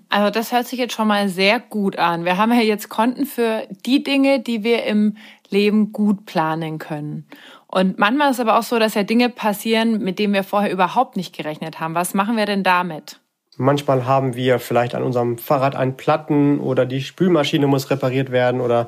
[0.09, 2.25] Also das hört sich jetzt schon mal sehr gut an.
[2.25, 5.15] Wir haben ja jetzt Konten für die Dinge, die wir im
[5.49, 7.25] Leben gut planen können.
[7.67, 10.71] Und manchmal ist es aber auch so, dass ja Dinge passieren, mit denen wir vorher
[10.71, 11.95] überhaupt nicht gerechnet haben.
[11.95, 13.19] Was machen wir denn damit?
[13.57, 18.61] Manchmal haben wir vielleicht an unserem Fahrrad einen Platten oder die Spülmaschine muss repariert werden
[18.61, 18.87] oder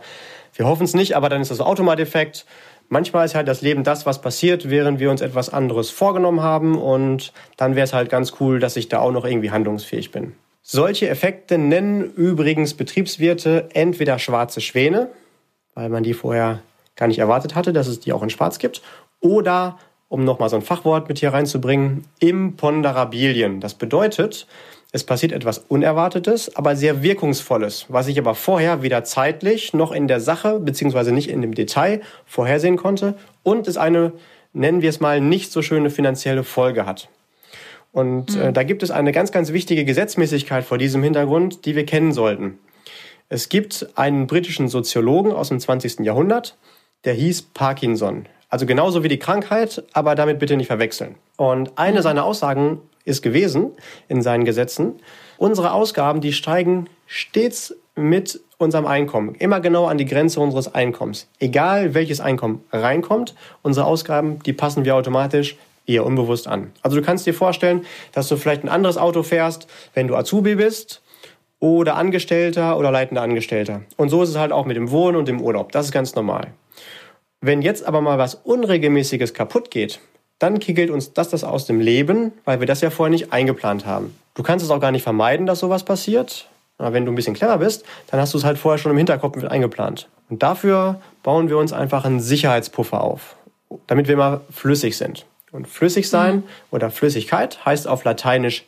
[0.53, 1.83] wir hoffen es nicht, aber dann ist das Auto.
[2.91, 6.79] Manchmal ist halt das Leben das, was passiert, während wir uns etwas anderes vorgenommen haben
[6.79, 10.33] und dann wäre es halt ganz cool, dass ich da auch noch irgendwie handlungsfähig bin.
[10.61, 15.09] Solche Effekte nennen übrigens Betriebswirte entweder schwarze Schwäne,
[15.73, 16.59] weil man die vorher
[16.95, 18.81] gar nicht erwartet hatte, dass es die auch in Schwarz gibt,
[19.19, 19.77] oder
[20.09, 23.61] um nochmal so ein Fachwort mit hier reinzubringen, Imponderabilien.
[23.61, 24.47] Das bedeutet,
[24.91, 30.07] es passiert etwas Unerwartetes, aber sehr Wirkungsvolles, was ich aber vorher weder zeitlich noch in
[30.07, 34.13] der Sache, beziehungsweise nicht in dem Detail vorhersehen konnte und es eine,
[34.51, 37.07] nennen wir es mal, nicht so schöne finanzielle Folge hat.
[37.91, 41.85] Und äh, da gibt es eine ganz, ganz wichtige Gesetzmäßigkeit vor diesem Hintergrund, die wir
[41.85, 42.57] kennen sollten.
[43.29, 45.99] Es gibt einen britischen Soziologen aus dem 20.
[45.99, 46.57] Jahrhundert,
[47.05, 48.25] der hieß Parkinson.
[48.49, 51.15] Also genauso wie die Krankheit, aber damit bitte nicht verwechseln.
[51.37, 52.03] Und eine mhm.
[52.03, 53.71] seiner Aussagen ist gewesen
[54.07, 54.99] in seinen Gesetzen,
[55.37, 61.27] unsere Ausgaben, die steigen stets mit unserem Einkommen, immer genau an die Grenze unseres Einkommens.
[61.39, 66.71] Egal welches Einkommen reinkommt, unsere Ausgaben, die passen wir automatisch eher unbewusst an.
[66.81, 70.55] Also du kannst dir vorstellen, dass du vielleicht ein anderes Auto fährst, wenn du Azubi
[70.55, 71.01] bist
[71.59, 73.81] oder Angestellter oder leitender Angestellter.
[73.97, 75.71] Und so ist es halt auch mit dem Wohnen und dem Urlaub.
[75.71, 76.47] Das ist ganz normal.
[77.41, 79.99] Wenn jetzt aber mal was Unregelmäßiges kaputt geht,
[80.39, 83.85] dann kickelt uns das das aus dem Leben, weil wir das ja vorher nicht eingeplant
[83.85, 84.15] haben.
[84.35, 86.47] Du kannst es auch gar nicht vermeiden, dass sowas passiert.
[86.77, 88.97] Aber wenn du ein bisschen clever bist, dann hast du es halt vorher schon im
[88.97, 90.07] Hinterkopf mit eingeplant.
[90.29, 93.35] Und dafür bauen wir uns einfach einen Sicherheitspuffer auf,
[93.87, 95.25] damit wir immer flüssig sind.
[95.51, 96.43] Und flüssig sein mhm.
[96.71, 98.65] oder Flüssigkeit heißt auf Lateinisch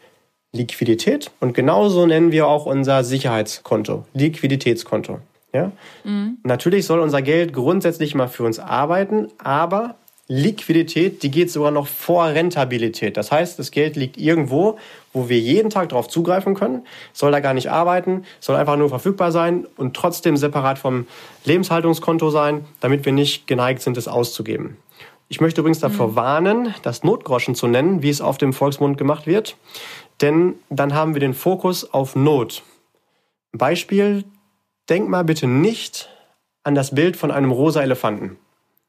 [0.52, 1.32] Liquidität.
[1.40, 5.20] Und genauso nennen wir auch unser Sicherheitskonto, Liquiditätskonto.
[5.54, 5.72] Ja?
[6.04, 6.38] Mhm.
[6.44, 9.96] Natürlich soll unser Geld grundsätzlich mal für uns arbeiten, aber
[10.34, 13.18] Liquidität, die geht sogar noch vor Rentabilität.
[13.18, 14.78] Das heißt, das Geld liegt irgendwo,
[15.12, 18.88] wo wir jeden Tag darauf zugreifen können, soll da gar nicht arbeiten, soll einfach nur
[18.88, 21.06] verfügbar sein und trotzdem separat vom
[21.44, 24.78] Lebenshaltungskonto sein, damit wir nicht geneigt sind, es auszugeben.
[25.28, 26.16] Ich möchte übrigens davor mhm.
[26.16, 29.58] warnen, das Notgroschen zu nennen, wie es auf dem Volksmund gemacht wird,
[30.22, 32.64] denn dann haben wir den Fokus auf Not.
[33.52, 34.24] Beispiel,
[34.90, 36.10] denk mal bitte nicht
[36.64, 38.38] an das Bild von einem rosa Elefanten.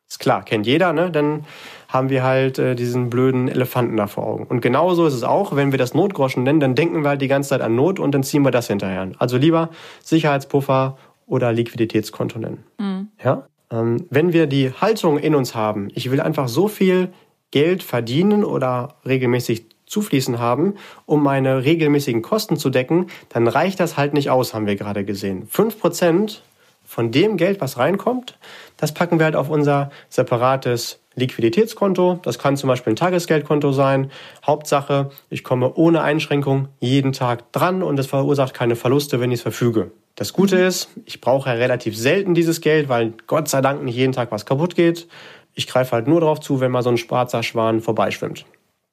[0.08, 1.10] Ist klar, kennt jeder, ne?
[1.10, 1.46] Dann
[1.88, 4.44] haben wir halt äh, diesen blöden Elefanten da vor Augen.
[4.44, 7.28] Und genauso ist es auch, wenn wir das Notgroschen nennen, dann denken wir halt die
[7.28, 9.10] ganze Zeit an Not und dann ziehen wir das hinterher.
[9.18, 9.70] Also lieber
[10.02, 12.64] Sicherheitspuffer oder Liquiditätskonto nennen.
[12.78, 13.08] Mhm.
[13.24, 13.46] Ja?
[13.70, 17.10] Ähm, wenn wir die Haltung in uns haben, ich will einfach so viel
[17.50, 20.74] Geld verdienen oder regelmäßig zufließen haben,
[21.04, 25.04] um meine regelmäßigen Kosten zu decken, dann reicht das halt nicht aus, haben wir gerade
[25.04, 25.46] gesehen.
[25.46, 26.42] Fünf Prozent
[26.84, 28.38] von dem Geld, was reinkommt,
[28.78, 32.20] das packen wir halt auf unser separates Liquiditätskonto.
[32.22, 34.10] Das kann zum Beispiel ein Tagesgeldkonto sein.
[34.46, 39.40] Hauptsache, ich komme ohne Einschränkung jeden Tag dran und es verursacht keine Verluste, wenn ich
[39.40, 39.90] es verfüge.
[40.14, 43.96] Das Gute ist, ich brauche ja relativ selten dieses Geld, weil Gott sei Dank nicht
[43.96, 45.06] jeden Tag was kaputt geht.
[45.54, 48.46] Ich greife halt nur darauf zu, wenn mal so ein schwarzer Schwan vorbeischwimmt.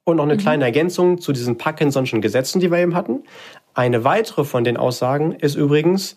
[0.10, 0.40] Und noch eine mhm.
[0.40, 3.24] kleine Ergänzung zu diesen Parkinson'schen Gesetzen, die wir eben hatten.
[3.74, 6.16] Eine weitere von den Aussagen ist übrigens,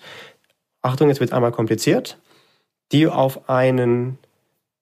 [0.81, 2.19] Achtung, jetzt wird einmal kompliziert,
[2.91, 4.19] die auf einen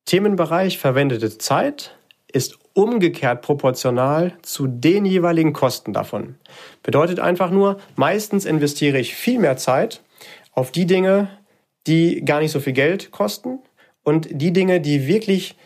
[0.07, 1.97] Themenbereich verwendete Zeit
[2.33, 6.37] ist umgekehrt proportional zu den jeweiligen Kosten davon.
[6.83, 10.03] Bedeutet einfach nur, meistens investiere ich viel mehr Zeit
[10.53, 11.29] auf die Dinge,
[11.87, 13.59] die gar nicht so viel Geld kosten
[14.03, 15.57] und die Dinge, die wirklich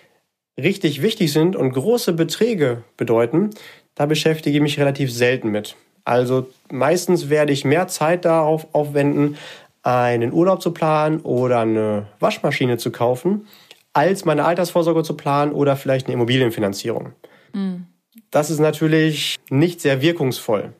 [0.59, 3.51] richtig wichtig sind und große Beträge bedeuten,
[3.95, 5.77] da beschäftige ich mich relativ selten mit.
[6.05, 9.37] Also meistens werde ich mehr Zeit darauf aufwenden,
[9.83, 13.47] einen Urlaub zu planen oder eine Waschmaschine zu kaufen,
[13.93, 17.13] als meine Altersvorsorge zu planen oder vielleicht eine Immobilienfinanzierung.
[17.53, 17.87] Mhm.
[18.31, 20.73] Das ist natürlich nicht sehr wirkungsvoll.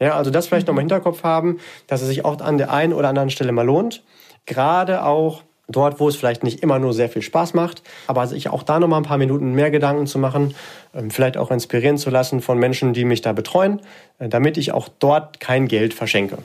[0.00, 0.72] Ja, also das vielleicht mhm.
[0.72, 3.66] nochmal im Hinterkopf haben, dass es sich auch an der einen oder anderen Stelle mal
[3.66, 4.02] lohnt.
[4.46, 8.48] Gerade auch dort, wo es vielleicht nicht immer nur sehr viel Spaß macht, aber sich
[8.48, 10.54] auch da nochmal ein paar Minuten mehr Gedanken zu machen,
[10.94, 13.80] ähm, vielleicht auch inspirieren zu lassen von Menschen, die mich da betreuen,
[14.18, 16.38] äh, damit ich auch dort kein Geld verschenke.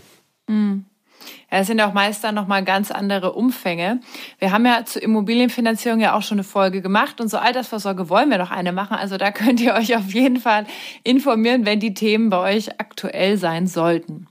[0.48, 0.86] Mhm.
[1.50, 4.00] Es sind auch meist dann nochmal ganz andere Umfänge.
[4.40, 8.30] Wir haben ja zur Immobilienfinanzierung ja auch schon eine Folge gemacht und zur Altersvorsorge wollen
[8.30, 8.98] wir noch eine machen.
[8.98, 10.66] Also da könnt ihr euch auf jeden Fall
[11.04, 14.28] informieren, wenn die Themen bei euch aktuell sein sollten.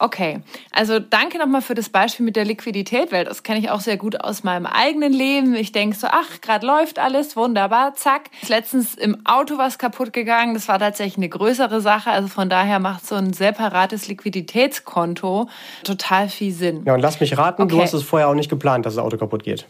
[0.00, 0.40] Okay,
[0.72, 3.96] also danke nochmal für das Beispiel mit der Liquidität, weil das kenne ich auch sehr
[3.96, 5.54] gut aus meinem eigenen Leben.
[5.54, 8.30] Ich denke so, ach, gerade läuft alles, wunderbar, zack.
[8.42, 12.10] Ist letztens im Auto was kaputt gegangen, das war tatsächlich eine größere Sache.
[12.10, 15.48] Also von daher macht so ein separates Liquiditätskonto
[15.84, 16.82] total viel Sinn.
[16.84, 17.76] Ja, und lass mich raten, okay.
[17.76, 19.66] du hast es vorher auch nicht geplant, dass das Auto kaputt geht.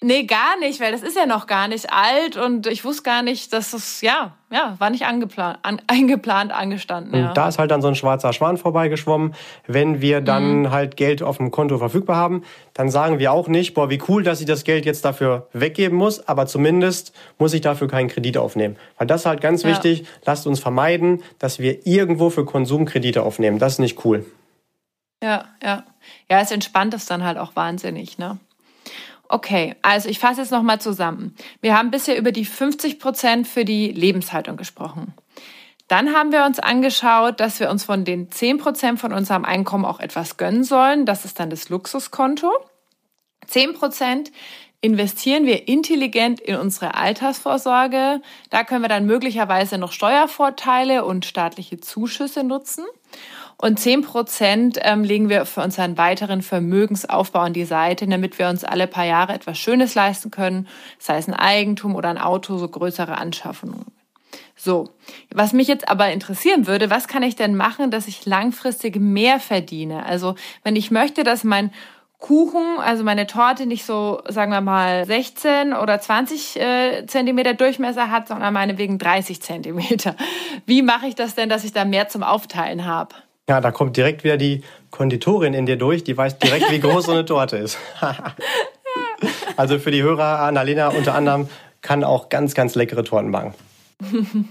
[0.00, 3.22] Nee, gar nicht, weil das ist ja noch gar nicht alt und ich wusste gar
[3.22, 7.18] nicht, dass das, ja, ja, war nicht angeplant, an, eingeplant, angestanden.
[7.18, 7.28] Ja.
[7.28, 9.34] Und da ist halt dann so ein schwarzer Schwan vorbeigeschwommen.
[9.66, 10.70] Wenn wir dann mhm.
[10.70, 14.22] halt Geld auf dem Konto verfügbar haben, dann sagen wir auch nicht, boah, wie cool,
[14.22, 18.36] dass ich das Geld jetzt dafür weggeben muss, aber zumindest muss ich dafür keinen Kredit
[18.36, 18.76] aufnehmen.
[18.98, 19.70] Weil das ist halt ganz ja.
[19.70, 23.58] wichtig, lasst uns vermeiden, dass wir irgendwo für Konsumkredite aufnehmen.
[23.58, 24.24] Das ist nicht cool.
[25.20, 25.82] Ja, ja.
[26.30, 28.38] Ja, es entspannt es dann halt auch wahnsinnig, ne?
[29.28, 31.34] Okay, also ich fasse jetzt nochmal zusammen.
[31.60, 35.14] Wir haben bisher über die 50 Prozent für die Lebenshaltung gesprochen.
[35.86, 39.84] Dann haben wir uns angeschaut, dass wir uns von den 10 Prozent von unserem Einkommen
[39.84, 41.06] auch etwas gönnen sollen.
[41.06, 42.50] Das ist dann das Luxuskonto.
[43.46, 44.30] 10 Prozent
[44.80, 48.20] investieren wir intelligent in unsere Altersvorsorge.
[48.50, 52.84] Da können wir dann möglicherweise noch Steuervorteile und staatliche Zuschüsse nutzen.
[53.60, 58.48] Und zehn Prozent ähm, legen wir für unseren weiteren Vermögensaufbau an die Seite, damit wir
[58.48, 60.68] uns alle paar Jahre etwas Schönes leisten können,
[61.00, 63.84] sei es ein Eigentum oder ein Auto, so größere Anschaffungen.
[64.54, 64.90] So,
[65.32, 69.40] was mich jetzt aber interessieren würde, was kann ich denn machen, dass ich langfristig mehr
[69.40, 70.06] verdiene?
[70.06, 71.72] Also, wenn ich möchte, dass mein
[72.18, 78.10] Kuchen, also meine Torte nicht so, sagen wir mal, 16 oder 20 äh, Zentimeter Durchmesser
[78.10, 80.16] hat, sondern meinetwegen 30 Zentimeter.
[80.66, 83.14] Wie mache ich das denn, dass ich da mehr zum Aufteilen habe?
[83.48, 87.06] Ja, da kommt direkt wieder die Konditorin in dir durch, die weiß direkt, wie groß
[87.06, 87.78] so eine Torte ist.
[89.56, 91.48] also für die Hörer, Annalena unter anderem
[91.80, 93.54] kann auch ganz, ganz leckere Torten backen.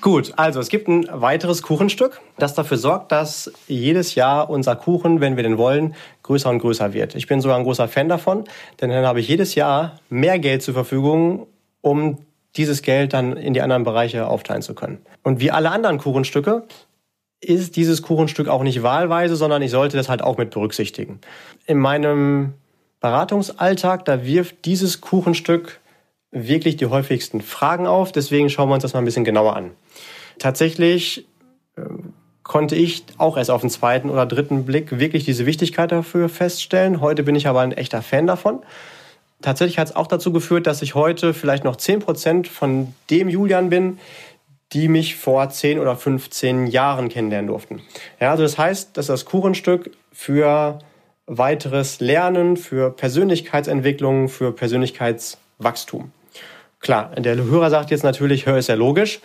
[0.00, 5.20] Gut, also es gibt ein weiteres Kuchenstück, das dafür sorgt, dass jedes Jahr unser Kuchen,
[5.20, 7.14] wenn wir den wollen, größer und größer wird.
[7.14, 8.44] Ich bin sogar ein großer Fan davon,
[8.80, 11.46] denn dann habe ich jedes Jahr mehr Geld zur Verfügung,
[11.80, 12.18] um
[12.56, 14.98] dieses Geld dann in die anderen Bereiche aufteilen zu können.
[15.22, 16.64] Und wie alle anderen Kuchenstücke
[17.40, 21.20] ist dieses Kuchenstück auch nicht wahlweise, sondern ich sollte das halt auch mit berücksichtigen.
[21.66, 22.54] In meinem
[23.00, 25.80] Beratungsalltag, da wirft dieses Kuchenstück
[26.30, 28.12] wirklich die häufigsten Fragen auf.
[28.12, 29.72] Deswegen schauen wir uns das mal ein bisschen genauer an.
[30.38, 31.26] Tatsächlich
[31.76, 31.82] äh,
[32.42, 37.00] konnte ich auch erst auf den zweiten oder dritten Blick wirklich diese Wichtigkeit dafür feststellen.
[37.00, 38.60] Heute bin ich aber ein echter Fan davon.
[39.42, 43.68] Tatsächlich hat es auch dazu geführt, dass ich heute vielleicht noch 10% von dem Julian
[43.68, 43.98] bin,
[44.72, 47.82] die mich vor 10 oder 15 Jahren kennenlernen durften.
[48.20, 50.80] Ja, also das heißt, dass das Kuchenstück für
[51.26, 56.12] weiteres Lernen, für Persönlichkeitsentwicklung, für Persönlichkeitswachstum.
[56.80, 59.20] Klar, der Hörer sagt jetzt natürlich, hör ist ja logisch.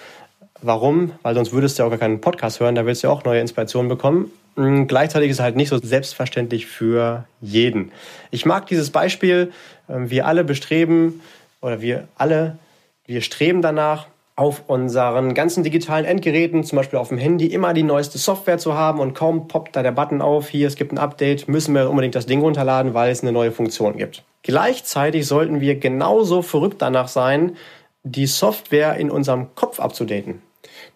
[0.61, 1.13] Warum?
[1.23, 3.23] Weil sonst würdest du ja auch gar keinen Podcast hören, da willst du ja auch
[3.23, 4.31] neue Inspirationen bekommen.
[4.55, 7.91] Hm, gleichzeitig ist es halt nicht so selbstverständlich für jeden.
[8.31, 9.51] Ich mag dieses Beispiel,
[9.89, 11.21] ähm, wir alle bestreben
[11.61, 12.57] oder wir alle,
[13.05, 14.07] wir streben danach,
[14.41, 18.73] auf unseren ganzen digitalen Endgeräten, zum Beispiel auf dem Handy, immer die neueste Software zu
[18.73, 21.87] haben und kaum poppt da der Button auf, hier, es gibt ein Update, müssen wir
[21.87, 24.23] unbedingt das Ding runterladen, weil es eine neue Funktion gibt.
[24.41, 27.55] Gleichzeitig sollten wir genauso verrückt danach sein,
[28.01, 30.41] die Software in unserem Kopf abzudaten.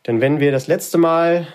[0.08, 1.46] Denn wenn wir das letzte Mal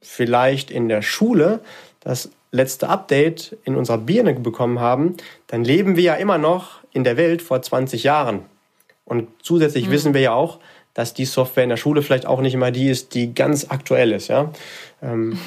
[0.00, 1.60] vielleicht in der Schule
[2.00, 5.18] das letzte Update in unserer Birne bekommen haben,
[5.48, 8.46] dann leben wir ja immer noch in der Welt vor 20 Jahren.
[9.04, 9.90] Und zusätzlich mhm.
[9.92, 10.60] wissen wir ja auch,
[10.96, 14.12] dass die Software in der Schule vielleicht auch nicht immer die ist, die ganz aktuell
[14.12, 14.28] ist.
[14.28, 14.50] Ja?
[15.02, 15.38] Ähm,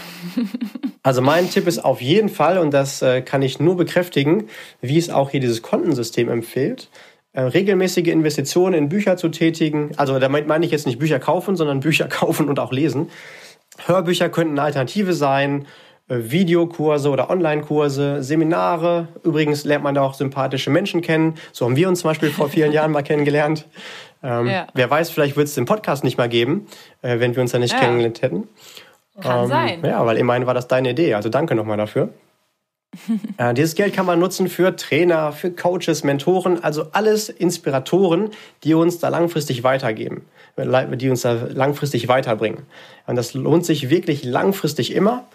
[1.03, 4.47] also mein Tipp ist auf jeden Fall, und das äh, kann ich nur bekräftigen,
[4.79, 6.89] wie es auch hier dieses Kontensystem empfiehlt,
[7.33, 9.89] äh, regelmäßige Investitionen in Bücher zu tätigen.
[9.97, 13.09] Also damit meine ich jetzt nicht Bücher kaufen, sondern Bücher kaufen und auch lesen.
[13.87, 15.65] Hörbücher könnten eine Alternative sein,
[16.09, 19.07] äh, Videokurse oder Online-Kurse, Seminare.
[19.23, 21.35] Übrigens lernt man da auch sympathische Menschen kennen.
[21.53, 23.65] So haben wir uns zum Beispiel vor vielen Jahren mal kennengelernt.
[24.21, 24.67] Ähm, ja.
[24.73, 26.67] Wer weiß, vielleicht wird es den Podcast nicht mal geben,
[27.01, 27.79] äh, wenn wir uns da nicht ja.
[27.79, 28.47] kennengelernt hätten.
[29.21, 29.85] Kann ähm, sein.
[29.85, 31.13] Ja, weil immerhin war das deine Idee.
[31.13, 32.09] Also danke nochmal dafür.
[33.37, 38.31] äh, dieses Geld kann man nutzen für Trainer, für Coaches, Mentoren, also alles Inspiratoren,
[38.63, 40.25] die uns da langfristig weitergeben,
[40.57, 42.63] die uns da langfristig weiterbringen.
[43.05, 45.25] Und das lohnt sich wirklich langfristig immer.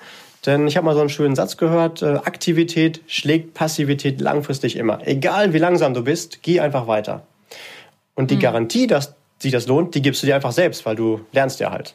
[0.46, 4.98] Denn ich habe mal so einen schönen Satz gehört, äh, Aktivität schlägt Passivität langfristig immer.
[5.06, 7.26] Egal wie langsam du bist, geh einfach weiter.
[8.14, 8.40] Und die mhm.
[8.40, 11.70] Garantie, dass sich das lohnt, die gibst du dir einfach selbst, weil du lernst ja
[11.70, 11.94] halt.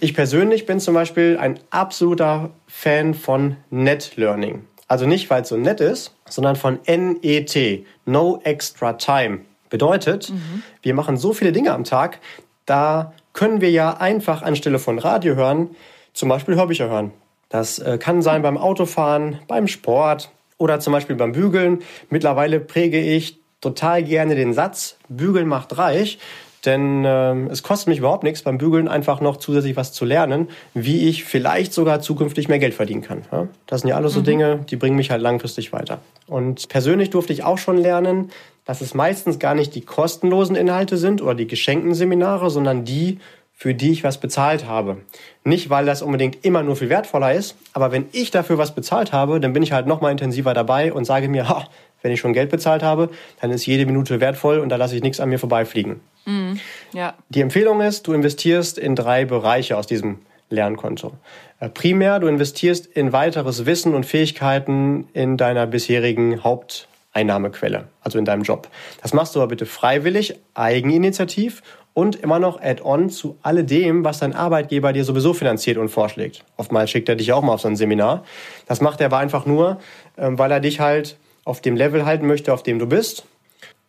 [0.00, 4.64] Ich persönlich bin zum Beispiel ein absoluter Fan von Net Learning.
[4.86, 9.40] Also nicht, weil es so nett ist, sondern von NET, No Extra Time.
[9.70, 10.62] Bedeutet, mhm.
[10.82, 12.20] wir machen so viele Dinge am Tag,
[12.66, 15.70] da können wir ja einfach anstelle von Radio hören,
[16.12, 17.10] zum Beispiel Hörbücher hören.
[17.48, 21.82] Das äh, kann sein beim Autofahren, beim Sport oder zum Beispiel beim Bügeln.
[22.08, 26.18] Mittlerweile präge ich total gerne den Satz, Bügeln macht reich,
[26.64, 30.48] denn äh, es kostet mich überhaupt nichts, beim Bügeln einfach noch zusätzlich was zu lernen,
[30.74, 33.22] wie ich vielleicht sogar zukünftig mehr Geld verdienen kann.
[33.32, 33.48] Ja?
[33.66, 34.24] Das sind ja alles so mhm.
[34.24, 36.00] Dinge, die bringen mich halt langfristig weiter.
[36.26, 38.30] Und persönlich durfte ich auch schon lernen,
[38.64, 43.18] dass es meistens gar nicht die kostenlosen Inhalte sind oder die geschenkten Seminare, sondern die,
[43.52, 44.98] für die ich was bezahlt habe.
[45.44, 49.12] Nicht, weil das unbedingt immer nur viel wertvoller ist, aber wenn ich dafür was bezahlt
[49.12, 51.66] habe, dann bin ich halt noch mal intensiver dabei und sage mir, ha,
[52.02, 55.02] wenn ich schon Geld bezahlt habe, dann ist jede Minute wertvoll und da lasse ich
[55.02, 56.00] nichts an mir vorbeifliegen.
[56.26, 56.60] Mhm.
[56.92, 57.14] Ja.
[57.30, 60.18] Die Empfehlung ist, du investierst in drei Bereiche aus diesem
[60.50, 61.12] Lernkonto.
[61.60, 68.24] Äh, primär, du investierst in weiteres Wissen und Fähigkeiten in deiner bisherigen Haupteinnahmequelle, also in
[68.24, 68.68] deinem Job.
[69.02, 71.62] Das machst du aber bitte freiwillig, eigeninitiativ
[71.94, 76.44] und immer noch add-on zu alledem, was dein Arbeitgeber dir sowieso finanziert und vorschlägt.
[76.56, 78.24] Oftmals schickt er dich auch mal auf so ein Seminar.
[78.66, 79.78] Das macht er aber einfach nur,
[80.16, 83.24] ähm, weil er dich halt auf dem Level halten möchte, auf dem du bist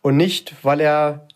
[0.02, 1.26] und nicht, weil er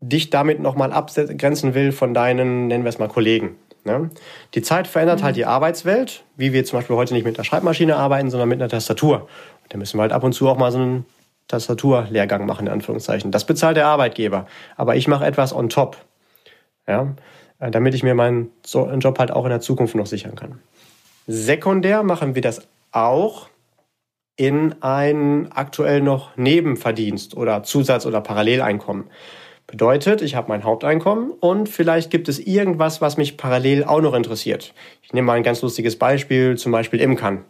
[0.00, 3.56] dich damit nochmal abgrenzen will von deinen, nennen wir es mal, Kollegen.
[3.84, 4.10] Ne?
[4.54, 5.24] Die Zeit verändert halt mhm.
[5.24, 8.60] halt die Arbeitswelt, wie wir zum Beispiel heute nicht mit einer Schreibmaschine arbeiten, sondern mit
[8.60, 9.22] einer Tastatur.
[9.62, 11.06] Und da müssen wir halt ab und zu auch mal so einen
[11.48, 13.32] Tastaturlehrgang machen, in Anführungszeichen.
[13.32, 14.46] Das bezahlt der Arbeitgeber.
[14.76, 15.96] Aber ich mache etwas on top.
[16.86, 17.14] Ja?
[17.58, 20.60] Äh, damit ich mir meinen Job halt auch in der Zukunft noch sichern kann.
[21.26, 22.62] Sekundär machen wir das
[22.92, 23.48] auch
[24.38, 29.04] in ein aktuell noch Nebenverdienst oder Zusatz- oder Paralleleinkommen.
[29.66, 34.14] Bedeutet, ich habe mein Haupteinkommen und vielleicht gibt es irgendwas, was mich parallel auch noch
[34.14, 34.72] interessiert.
[35.02, 37.44] Ich nehme mal ein ganz lustiges Beispiel, zum Beispiel Imkern.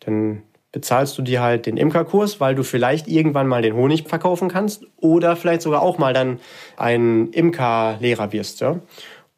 [0.00, 4.48] Dann bezahlst du dir halt den Imkerkurs, weil du vielleicht irgendwann mal den Honig verkaufen
[4.48, 6.40] kannst oder vielleicht sogar auch mal dann
[6.76, 8.60] ein Imkerlehrer wirst.
[8.60, 8.80] Ja?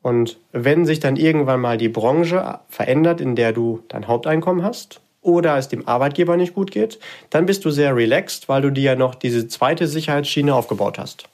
[0.01, 5.03] Und wenn sich dann irgendwann mal die Branche verändert, in der du dein Haupteinkommen hast
[5.21, 6.99] oder es dem Arbeitgeber nicht gut geht,
[7.31, 11.29] dann bist du sehr relaxed, weil du dir ja noch diese zweite Sicherheitsschiene aufgebaut hast.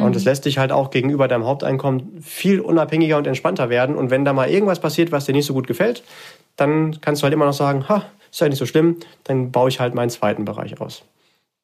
[0.00, 0.28] Und es mhm.
[0.28, 3.96] lässt dich halt auch gegenüber deinem Haupteinkommen viel unabhängiger und entspannter werden.
[3.96, 6.02] Und wenn da mal irgendwas passiert, was dir nicht so gut gefällt,
[6.56, 9.68] dann kannst du halt immer noch sagen, ha, ist ja nicht so schlimm, dann baue
[9.68, 11.02] ich halt meinen zweiten Bereich aus.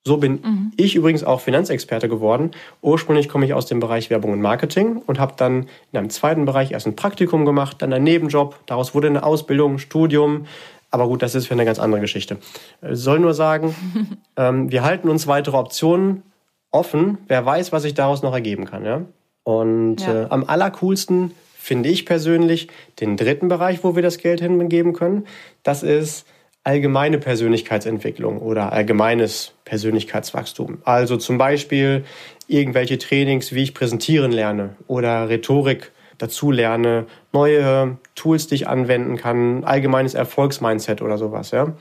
[0.06, 0.72] So bin mhm.
[0.76, 2.52] ich übrigens auch Finanzexperte geworden.
[2.80, 6.44] Ursprünglich komme ich aus dem Bereich Werbung und Marketing und habe dann in einem zweiten
[6.44, 8.56] Bereich erst ein Praktikum gemacht, dann einen Nebenjob.
[8.66, 10.46] Daraus wurde eine Ausbildung, Studium.
[10.90, 12.38] Aber gut, das ist für eine ganz andere Geschichte.
[12.82, 13.74] Ich äh, soll nur sagen,
[14.36, 16.22] ähm, wir halten uns weitere Optionen
[16.70, 17.18] offen.
[17.28, 18.84] Wer weiß, was sich daraus noch ergeben kann.
[18.84, 19.02] Ja?
[19.42, 20.24] Und ja.
[20.24, 22.68] Äh, am allercoolsten finde ich persönlich
[23.00, 25.26] den dritten Bereich, wo wir das Geld hingeben können.
[25.62, 26.26] Das ist
[26.62, 30.78] allgemeine Persönlichkeitsentwicklung oder allgemeines Persönlichkeitswachstum.
[30.84, 32.04] Also zum Beispiel
[32.48, 39.16] irgendwelche Trainings, wie ich präsentieren lerne oder Rhetorik dazu lerne, neue Tools, die ich anwenden
[39.16, 41.50] kann, allgemeines Erfolgsmindset oder sowas.
[41.50, 41.74] Ja?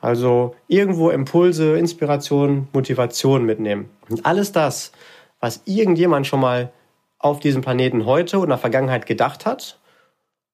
[0.00, 3.90] Also irgendwo Impulse, Inspiration, Motivation mitnehmen.
[4.08, 4.92] Und alles das,
[5.40, 6.70] was irgendjemand schon mal
[7.18, 9.78] auf diesem Planeten heute oder in der Vergangenheit gedacht hat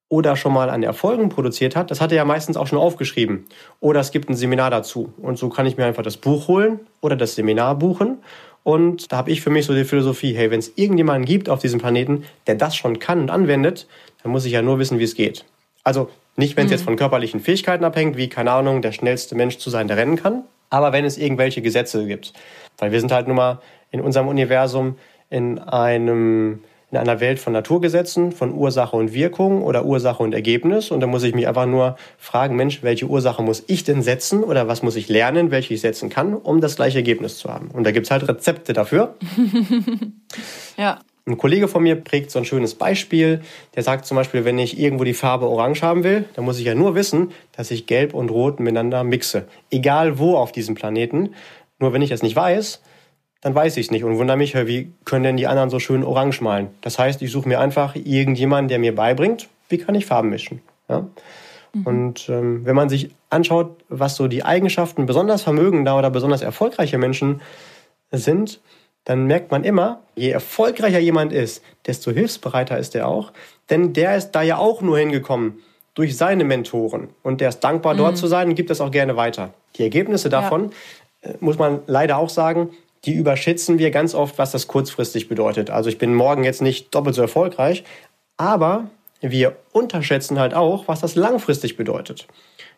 [0.09, 3.47] oder schon mal an Erfolgen produziert hat, das hat er ja meistens auch schon aufgeschrieben.
[3.81, 5.13] Oder es gibt ein Seminar dazu.
[5.19, 8.19] Und so kann ich mir einfach das Buch holen oder das Seminar buchen.
[8.65, 11.61] Und da habe ich für mich so die Philosophie, hey, wenn es irgendjemanden gibt auf
[11.61, 13.87] diesem Planeten, der das schon kann und anwendet,
[14.23, 15.45] dann muss ich ja nur wissen, wie es geht.
[15.85, 16.73] Also nicht, wenn es mhm.
[16.73, 20.17] jetzt von körperlichen Fähigkeiten abhängt, wie, keine Ahnung, der schnellste Mensch zu sein, der rennen
[20.17, 22.33] kann, aber wenn es irgendwelche Gesetze gibt.
[22.79, 23.61] Weil wir sind halt nun mal
[23.91, 24.97] in unserem Universum
[25.31, 26.65] in einem
[26.95, 30.93] in einer Welt von Naturgesetzen, von Ursache und Wirkung oder Ursache und Ergebnis.
[30.93, 34.45] Und da muss ich mich einfach nur fragen, Mensch, welche Ursache muss ich denn setzen
[34.45, 37.69] oder was muss ich lernen, welche ich setzen kann, um das gleiche Ergebnis zu haben.
[37.73, 39.17] Und da gibt's halt Rezepte dafür.
[40.77, 41.01] ja.
[41.27, 43.41] Ein Kollege von mir prägt so ein schönes Beispiel.
[43.75, 46.67] Der sagt zum Beispiel, wenn ich irgendwo die Farbe Orange haben will, dann muss ich
[46.67, 49.49] ja nur wissen, dass ich Gelb und Rot miteinander mixe.
[49.71, 51.31] Egal wo auf diesem Planeten.
[51.81, 52.83] Nur wenn ich das nicht weiß,
[53.45, 56.03] dann weiß ich es nicht und wundere mich, wie können denn die anderen so schön
[56.03, 56.69] orange malen?
[56.81, 60.63] Das heißt, ich suche mir einfach irgendjemanden, der mir beibringt, wie kann ich Farben mischen.
[60.89, 61.07] Ja?
[61.75, 61.87] Mhm.
[61.87, 66.97] Und ähm, wenn man sich anschaut, was so die Eigenschaften besonders vermögender oder besonders erfolgreicher
[66.97, 67.43] Menschen
[68.11, 68.63] sind,
[69.05, 73.31] dann merkt man immer, je erfolgreicher jemand ist, desto hilfsbereiter ist er auch.
[73.69, 75.59] Denn der ist da ja auch nur hingekommen
[75.93, 77.11] durch seine Mentoren.
[77.23, 77.99] Und der ist dankbar, mhm.
[77.99, 79.53] dort zu sein und gibt das auch gerne weiter.
[79.77, 80.71] Die Ergebnisse davon,
[81.23, 81.31] ja.
[81.31, 82.71] Äh, muss man leider auch sagen,
[83.05, 85.71] die überschätzen wir ganz oft, was das kurzfristig bedeutet.
[85.71, 87.85] Also ich bin morgen jetzt nicht doppelt so erfolgreich,
[88.37, 88.91] aber
[89.21, 92.27] wir unterschätzen halt auch, was das langfristig bedeutet.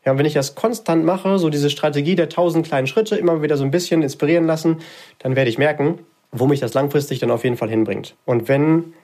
[0.05, 3.43] Ja, und wenn ich das konstant mache, so diese Strategie der tausend kleinen Schritte, immer
[3.43, 4.81] wieder so ein bisschen inspirieren lassen,
[5.19, 5.99] dann werde ich merken,
[6.31, 8.15] wo mich das langfristig dann auf jeden Fall hinbringt.
[8.25, 8.95] Und wenn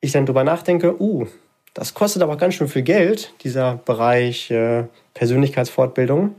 [0.00, 1.26] ich dann drüber nachdenke, uh,
[1.72, 6.34] das kostet aber ganz schön viel Geld, dieser Bereich äh, Persönlichkeitsfortbildung,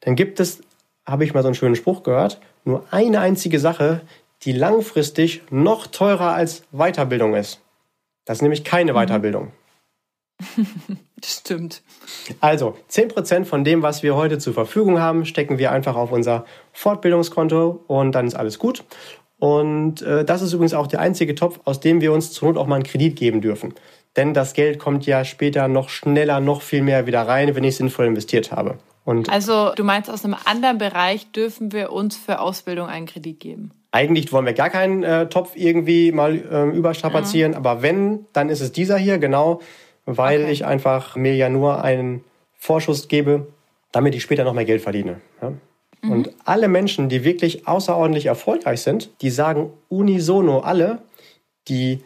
[0.00, 0.60] dann gibt es,
[1.06, 4.02] habe ich mal so einen schönen Spruch gehört, nur eine einzige Sache,
[4.42, 7.60] die langfristig noch teurer als Weiterbildung ist.
[8.24, 8.96] Das ist nämlich keine mhm.
[8.96, 9.52] Weiterbildung.
[11.20, 11.82] Das stimmt.
[12.40, 16.46] Also, 10% von dem, was wir heute zur Verfügung haben, stecken wir einfach auf unser
[16.72, 18.84] Fortbildungskonto und dann ist alles gut.
[19.38, 22.56] Und äh, das ist übrigens auch der einzige Topf, aus dem wir uns zur Not
[22.56, 23.74] auch mal einen Kredit geben dürfen.
[24.16, 27.76] Denn das Geld kommt ja später noch schneller, noch viel mehr wieder rein, wenn ich
[27.76, 28.78] sinnvoll investiert habe.
[29.04, 33.40] Und also du meinst, aus einem anderen Bereich dürfen wir uns für Ausbildung einen Kredit
[33.40, 33.72] geben?
[33.92, 37.58] Eigentlich wollen wir gar keinen äh, Topf irgendwie mal äh, überstrapazieren, ja.
[37.58, 39.60] aber wenn, dann ist es dieser hier, genau,
[40.06, 40.52] weil okay.
[40.52, 42.24] ich einfach mir ja nur einen
[42.56, 43.48] Vorschuss gebe,
[43.90, 45.20] damit ich später noch mehr Geld verdiene.
[45.42, 45.52] Ja?
[46.02, 46.10] Mhm.
[46.12, 50.98] Und alle Menschen, die wirklich außerordentlich erfolgreich sind, die sagen unisono alle,
[51.68, 52.00] die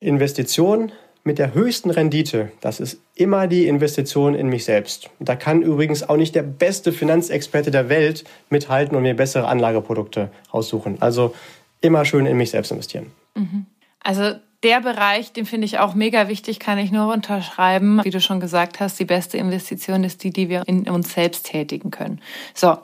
[0.00, 0.92] Investition
[1.30, 5.10] mit der höchsten Rendite, das ist immer die Investition in mich selbst.
[5.20, 10.32] Da kann übrigens auch nicht der beste Finanzexperte der Welt mithalten und mir bessere Anlageprodukte
[10.50, 10.96] aussuchen.
[10.98, 11.32] Also
[11.80, 13.12] immer schön in mich selbst investieren.
[13.36, 13.66] Mhm.
[14.00, 18.00] Also der Bereich, den finde ich auch mega wichtig, kann ich nur unterschreiben.
[18.04, 21.46] Wie du schon gesagt hast, die beste Investition ist die, die wir in uns selbst
[21.46, 22.20] tätigen können.
[22.54, 22.76] So,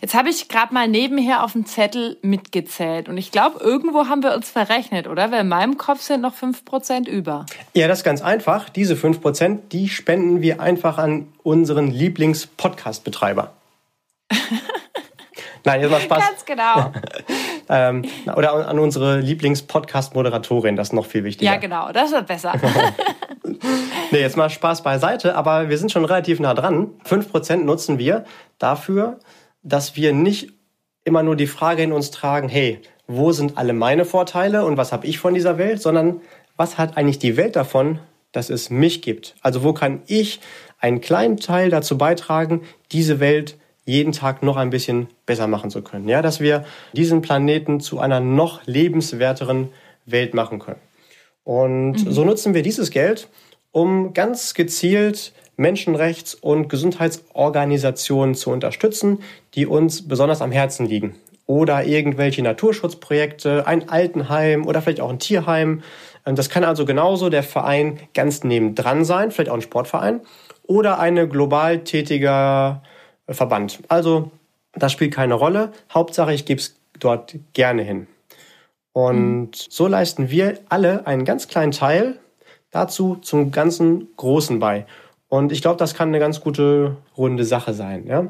[0.00, 4.24] jetzt habe ich gerade mal nebenher auf dem Zettel mitgezählt und ich glaube, irgendwo haben
[4.24, 5.30] wir uns verrechnet, oder?
[5.30, 7.46] Weil in meinem Kopf sind noch fünf Prozent über.
[7.74, 8.68] Ja, das ist ganz einfach.
[8.68, 13.52] Diese fünf Prozent, die spenden wir einfach an unseren Lieblings-Podcast-Betreiber.
[15.64, 16.18] Nein, jetzt mal Spaß.
[16.18, 16.92] Ganz genau.
[17.70, 18.04] ähm,
[18.36, 21.52] oder an unsere Lieblings-Podcast-Moderatorin, das ist noch viel wichtiger.
[21.52, 22.54] Ja, genau, das wird besser.
[24.10, 26.88] nee, jetzt mal Spaß beiseite, aber wir sind schon relativ nah dran.
[27.08, 28.24] 5% nutzen wir
[28.58, 29.20] dafür,
[29.62, 30.52] dass wir nicht
[31.04, 34.92] immer nur die Frage in uns tragen, hey, wo sind alle meine Vorteile und was
[34.92, 36.20] habe ich von dieser Welt, sondern
[36.56, 38.00] was hat eigentlich die Welt davon,
[38.32, 39.36] dass es mich gibt?
[39.42, 40.40] Also wo kann ich
[40.78, 45.82] einen kleinen Teil dazu beitragen, diese Welt jeden Tag noch ein bisschen besser machen zu
[45.82, 46.08] können.
[46.08, 49.68] Ja, dass wir diesen Planeten zu einer noch lebenswerteren
[50.06, 50.80] Welt machen können.
[51.44, 52.12] Und mhm.
[52.12, 53.28] so nutzen wir dieses Geld,
[53.72, 59.18] um ganz gezielt Menschenrechts- und Gesundheitsorganisationen zu unterstützen,
[59.54, 61.16] die uns besonders am Herzen liegen.
[61.46, 65.82] Oder irgendwelche Naturschutzprojekte, ein Altenheim oder vielleicht auch ein Tierheim.
[66.24, 70.20] Das kann also genauso der Verein ganz nebendran sein, vielleicht auch ein Sportverein.
[70.66, 72.82] Oder eine global tätiger
[73.30, 73.80] Verband.
[73.88, 74.30] Also
[74.72, 75.72] das spielt keine Rolle.
[75.92, 78.06] Hauptsache, ich gebe es dort gerne hin.
[78.92, 79.50] Und mhm.
[79.52, 82.18] so leisten wir alle einen ganz kleinen Teil
[82.70, 84.86] dazu zum ganzen Großen bei.
[85.28, 88.06] Und ich glaube, das kann eine ganz gute runde Sache sein.
[88.06, 88.28] Ja?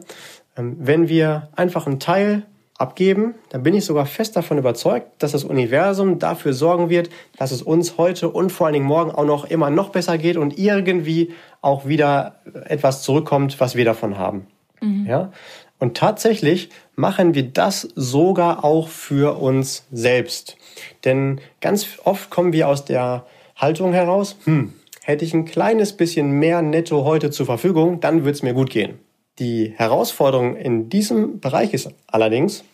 [0.57, 2.47] Ähm, wenn wir einfach einen Teil
[2.77, 7.53] abgeben, dann bin ich sogar fest davon überzeugt, dass das Universum dafür sorgen wird, dass
[7.53, 10.59] es uns heute und vor allen Dingen morgen auch noch immer noch besser geht und
[10.59, 14.47] irgendwie auch wieder etwas zurückkommt, was wir davon haben.
[14.81, 15.07] Mhm.
[15.07, 15.33] Ja?
[15.79, 20.57] Und tatsächlich machen wir das sogar auch für uns selbst.
[21.05, 23.25] Denn ganz oft kommen wir aus der
[23.57, 28.33] Haltung heraus, hm, hätte ich ein kleines bisschen mehr Netto heute zur Verfügung, dann würde
[28.33, 28.99] es mir gut gehen.
[29.39, 32.65] Die Herausforderung in diesem Bereich ist allerdings,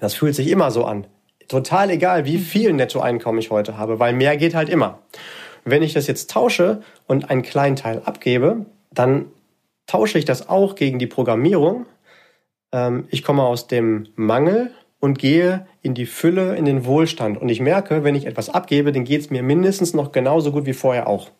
[0.00, 1.06] das fühlt sich immer so an.
[1.48, 4.98] Total egal, wie viel Nettoeinkommen ich heute habe, weil mehr geht halt immer.
[5.64, 9.26] Wenn ich das jetzt tausche und einen kleinen Teil abgebe, dann
[9.90, 11.86] tausche ich das auch gegen die Programmierung.
[12.72, 14.70] Ähm, ich komme aus dem Mangel
[15.00, 17.40] und gehe in die Fülle, in den Wohlstand.
[17.40, 20.66] Und ich merke, wenn ich etwas abgebe, dann geht es mir mindestens noch genauso gut
[20.66, 21.30] wie vorher auch.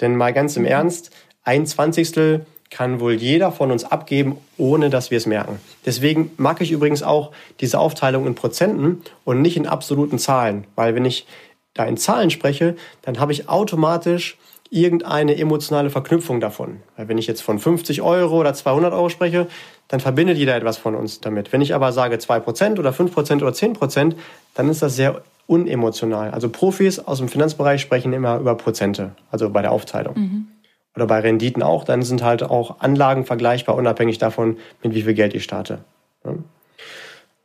[0.00, 0.68] Denn mal ganz im mhm.
[0.68, 1.10] Ernst,
[1.44, 5.58] ein Zwanzigstel kann wohl jeder von uns abgeben, ohne dass wir es merken.
[5.86, 10.66] Deswegen mag ich übrigens auch diese Aufteilung in Prozenten und nicht in absoluten Zahlen.
[10.74, 11.26] Weil wenn ich
[11.72, 14.36] da in Zahlen spreche, dann habe ich automatisch
[14.70, 16.80] irgendeine emotionale Verknüpfung davon.
[16.96, 19.46] Weil wenn ich jetzt von 50 Euro oder 200 Euro spreche,
[19.88, 21.52] dann verbindet jeder etwas von uns damit.
[21.52, 24.14] Wenn ich aber sage 2% oder 5% oder 10%,
[24.54, 26.30] dann ist das sehr unemotional.
[26.30, 30.18] Also Profis aus dem Finanzbereich sprechen immer über Prozente, also bei der Aufteilung.
[30.18, 30.48] Mhm.
[30.94, 35.14] Oder bei Renditen auch, dann sind halt auch Anlagen vergleichbar, unabhängig davon, mit wie viel
[35.14, 35.78] Geld ich starte.
[36.24, 36.34] Ja.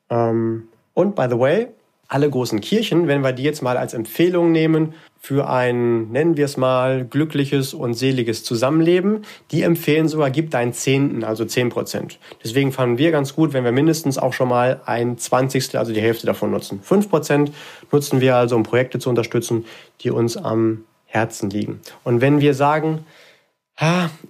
[0.09, 1.67] Ähm, und by the way,
[2.08, 6.45] alle großen Kirchen, wenn wir die jetzt mal als Empfehlung nehmen für ein, nennen wir
[6.45, 12.20] es mal, glückliches und seliges Zusammenleben, die empfehlen sogar, gib deinen Zehnten, also zehn Prozent.
[12.43, 16.01] Deswegen fanden wir ganz gut, wenn wir mindestens auch schon mal ein Zwanzigstel, also die
[16.01, 16.82] Hälfte davon nutzen.
[16.84, 17.54] Fünf Prozent
[17.91, 19.66] nutzen wir also, um Projekte zu unterstützen,
[20.01, 21.80] die uns am Herzen liegen.
[22.04, 23.06] Und wenn wir sagen,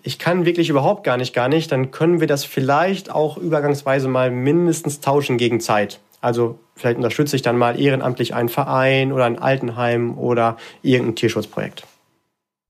[0.04, 4.08] ich kann wirklich überhaupt gar nicht, gar nicht, dann können wir das vielleicht auch übergangsweise
[4.08, 6.00] mal mindestens tauschen gegen Zeit.
[6.22, 11.86] Also vielleicht unterstütze ich dann mal ehrenamtlich einen Verein oder ein Altenheim oder irgendein Tierschutzprojekt.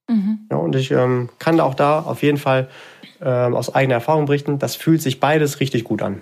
[0.09, 0.47] Mhm.
[0.51, 2.69] Ja, und ich ähm, kann auch da auf jeden Fall
[3.21, 6.21] ähm, aus eigener Erfahrung berichten, das fühlt sich beides richtig gut an.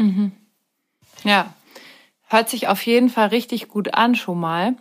[0.00, 0.32] Mhm.
[1.22, 1.54] Ja,
[2.34, 4.74] Hört sich auf jeden Fall richtig gut an schon mal.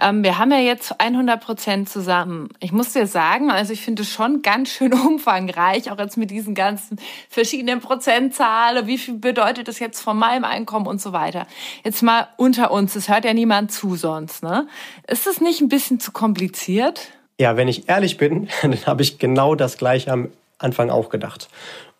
[0.00, 2.50] Ähm, wir haben ja jetzt 100 Prozent zusammen.
[2.60, 6.30] Ich muss dir sagen, also ich finde es schon ganz schön umfangreich, auch jetzt mit
[6.30, 8.86] diesen ganzen verschiedenen Prozentzahlen.
[8.86, 11.48] Wie viel bedeutet das jetzt von meinem Einkommen und so weiter?
[11.82, 12.94] Jetzt mal unter uns.
[12.94, 14.68] Es hört ja niemand zu sonst, ne?
[15.08, 17.08] Ist das nicht ein bisschen zu kompliziert?
[17.40, 21.48] Ja, wenn ich ehrlich bin, dann habe ich genau das gleiche am Anfang auch gedacht.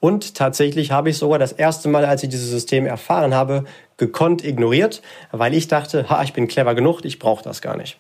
[0.01, 3.65] Und tatsächlich habe ich sogar das erste Mal, als ich dieses System erfahren habe,
[4.01, 7.99] gekonnt ignoriert, weil ich dachte, ha, ich bin clever genug, ich brauche das gar nicht.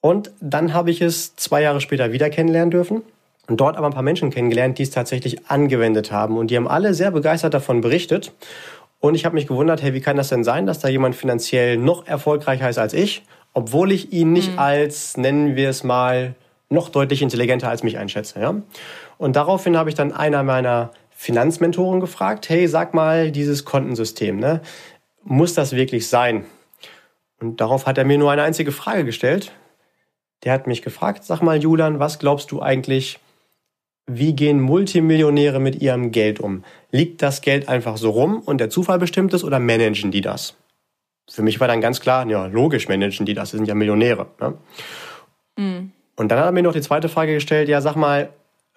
[0.00, 3.02] Und dann habe ich es zwei Jahre später wieder kennenlernen dürfen
[3.48, 6.36] und dort aber ein paar Menschen kennengelernt, die es tatsächlich angewendet haben.
[6.36, 8.32] Und die haben alle sehr begeistert davon berichtet.
[9.00, 11.76] Und ich habe mich gewundert, hey, wie kann das denn sein, dass da jemand finanziell
[11.76, 13.24] noch erfolgreicher ist als ich,
[13.54, 14.58] obwohl ich ihn nicht mhm.
[14.58, 16.34] als, nennen wir es mal,
[16.68, 18.40] noch deutlich intelligenter als mich einschätze.
[18.40, 18.54] Ja?
[19.18, 24.60] Und daraufhin habe ich dann einer meiner Finanzmentoren gefragt, hey, sag mal, dieses Kontensystem, ne?
[25.24, 26.44] muss das wirklich sein?
[27.40, 29.52] Und darauf hat er mir nur eine einzige Frage gestellt.
[30.44, 33.18] Der hat mich gefragt, sag mal, Julian, was glaubst du eigentlich,
[34.06, 36.64] wie gehen Multimillionäre mit ihrem Geld um?
[36.90, 40.54] Liegt das Geld einfach so rum und der Zufall bestimmt es oder managen die das?
[41.28, 44.26] Für mich war dann ganz klar, ja, logisch managen die das, das sind ja Millionäre.
[44.38, 44.54] Ne?
[45.56, 45.92] Mhm.
[46.14, 48.28] Und dann hat er mir noch die zweite Frage gestellt, ja, sag mal,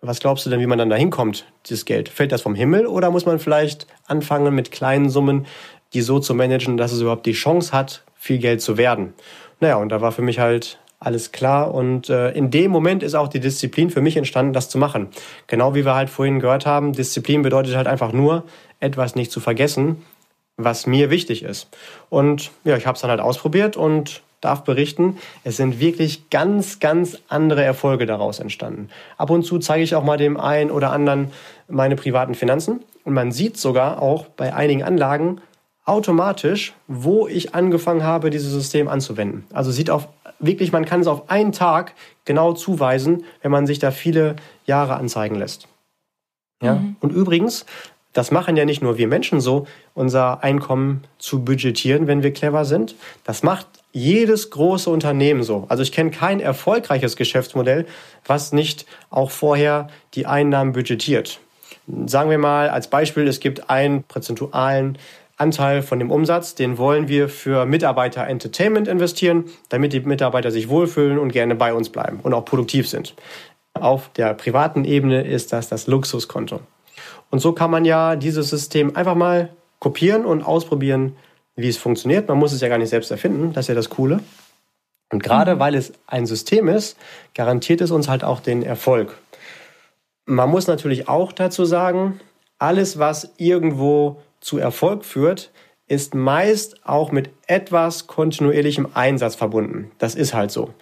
[0.01, 2.09] was glaubst du denn, wie man dann da hinkommt, dieses Geld?
[2.09, 5.45] Fällt das vom Himmel oder muss man vielleicht anfangen mit kleinen Summen,
[5.93, 9.13] die so zu managen, dass es überhaupt die Chance hat, viel Geld zu werden?
[9.59, 11.73] Naja, und da war für mich halt alles klar.
[11.73, 15.07] Und äh, in dem Moment ist auch die Disziplin für mich entstanden, das zu machen.
[15.47, 18.43] Genau wie wir halt vorhin gehört haben, Disziplin bedeutet halt einfach nur,
[18.79, 20.05] etwas nicht zu vergessen,
[20.57, 21.67] was mir wichtig ist.
[22.09, 26.79] Und ja, ich habe es dann halt ausprobiert und darf berichten, es sind wirklich ganz,
[26.79, 28.89] ganz andere Erfolge daraus entstanden.
[29.17, 31.31] Ab und zu zeige ich auch mal dem einen oder anderen
[31.67, 35.41] meine privaten Finanzen und man sieht sogar auch bei einigen Anlagen
[35.85, 39.45] automatisch, wo ich angefangen habe, dieses System anzuwenden.
[39.51, 40.07] Also sieht auf
[40.39, 41.93] wirklich, man kann es auf einen Tag
[42.25, 44.35] genau zuweisen, wenn man sich da viele
[44.65, 45.67] Jahre anzeigen lässt.
[46.61, 46.75] Ja?
[46.75, 46.95] Mhm.
[46.99, 47.65] Und übrigens,
[48.13, 52.65] das machen ja nicht nur wir Menschen so, unser Einkommen zu budgetieren, wenn wir clever
[52.65, 52.95] sind.
[53.23, 55.65] Das macht jedes große Unternehmen so.
[55.67, 57.85] Also ich kenne kein erfolgreiches Geschäftsmodell,
[58.25, 61.39] was nicht auch vorher die Einnahmen budgetiert.
[62.05, 64.97] Sagen wir mal als Beispiel, es gibt einen prozentualen
[65.37, 70.69] Anteil von dem Umsatz, den wollen wir für Mitarbeiter Entertainment investieren, damit die Mitarbeiter sich
[70.69, 73.15] wohlfühlen und gerne bei uns bleiben und auch produktiv sind.
[73.73, 76.59] Auf der privaten Ebene ist das das Luxuskonto.
[77.31, 81.15] Und so kann man ja dieses System einfach mal kopieren und ausprobieren,
[81.61, 82.27] wie es funktioniert.
[82.27, 84.19] Man muss es ja gar nicht selbst erfinden, das ist ja das Coole.
[85.11, 86.97] Und gerade weil es ein System ist,
[87.33, 89.17] garantiert es uns halt auch den Erfolg.
[90.25, 92.19] Man muss natürlich auch dazu sagen,
[92.59, 95.51] alles, was irgendwo zu Erfolg führt,
[95.87, 99.91] ist meist auch mit etwas kontinuierlichem Einsatz verbunden.
[99.97, 100.73] Das ist halt so.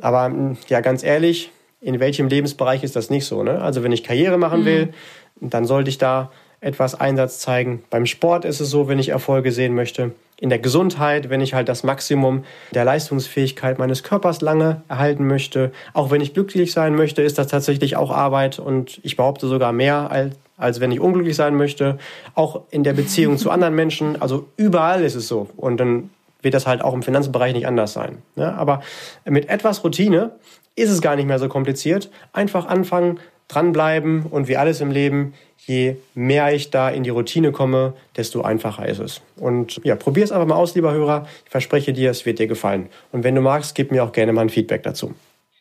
[0.00, 1.50] Aber hm, ja, ganz ehrlich,
[1.80, 3.42] in welchem Lebensbereich ist das nicht so?
[3.42, 3.60] Ne?
[3.60, 4.64] Also wenn ich Karriere machen mhm.
[4.64, 4.94] will,
[5.40, 6.30] dann sollte ich da
[6.64, 7.82] etwas Einsatz zeigen.
[7.90, 10.12] Beim Sport ist es so, wenn ich Erfolge sehen möchte.
[10.40, 15.72] In der Gesundheit, wenn ich halt das Maximum der Leistungsfähigkeit meines Körpers lange erhalten möchte.
[15.92, 19.72] Auch wenn ich glücklich sein möchte, ist das tatsächlich auch Arbeit und ich behaupte sogar
[19.72, 21.98] mehr als, als wenn ich unglücklich sein möchte.
[22.34, 24.20] Auch in der Beziehung zu anderen Menschen.
[24.20, 25.48] Also überall ist es so.
[25.56, 26.10] Und dann
[26.40, 28.18] wird das halt auch im Finanzbereich nicht anders sein.
[28.36, 28.58] Ja, ne?
[28.58, 28.82] aber
[29.24, 30.32] mit etwas Routine
[30.76, 32.10] ist es gar nicht mehr so kompliziert.
[32.32, 35.34] Einfach anfangen, dranbleiben und wie alles im Leben,
[35.66, 39.22] je mehr ich da in die Routine komme, desto einfacher ist es.
[39.36, 41.26] Und ja, probier es einfach mal aus, lieber Hörer.
[41.44, 42.88] Ich verspreche dir, es wird dir gefallen.
[43.12, 45.14] Und wenn du magst, gib mir auch gerne mal ein Feedback dazu.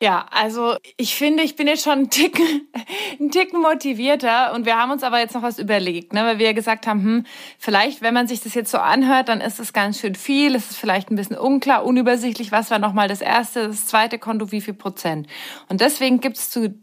[0.04, 2.68] Ja, also ich finde, ich bin jetzt schon einen Ticken,
[3.20, 6.26] einen Ticken motivierter und wir haben uns aber jetzt noch was überlegt, ne?
[6.26, 7.26] weil wir gesagt haben, hm,
[7.58, 10.72] vielleicht, wenn man sich das jetzt so anhört, dann ist es ganz schön viel, es
[10.72, 14.60] ist vielleicht ein bisschen unklar, unübersichtlich, was war nochmal das erste, das zweite Konto, wie
[14.60, 15.28] viel Prozent.
[15.70, 16.76] Und deswegen gibt es zu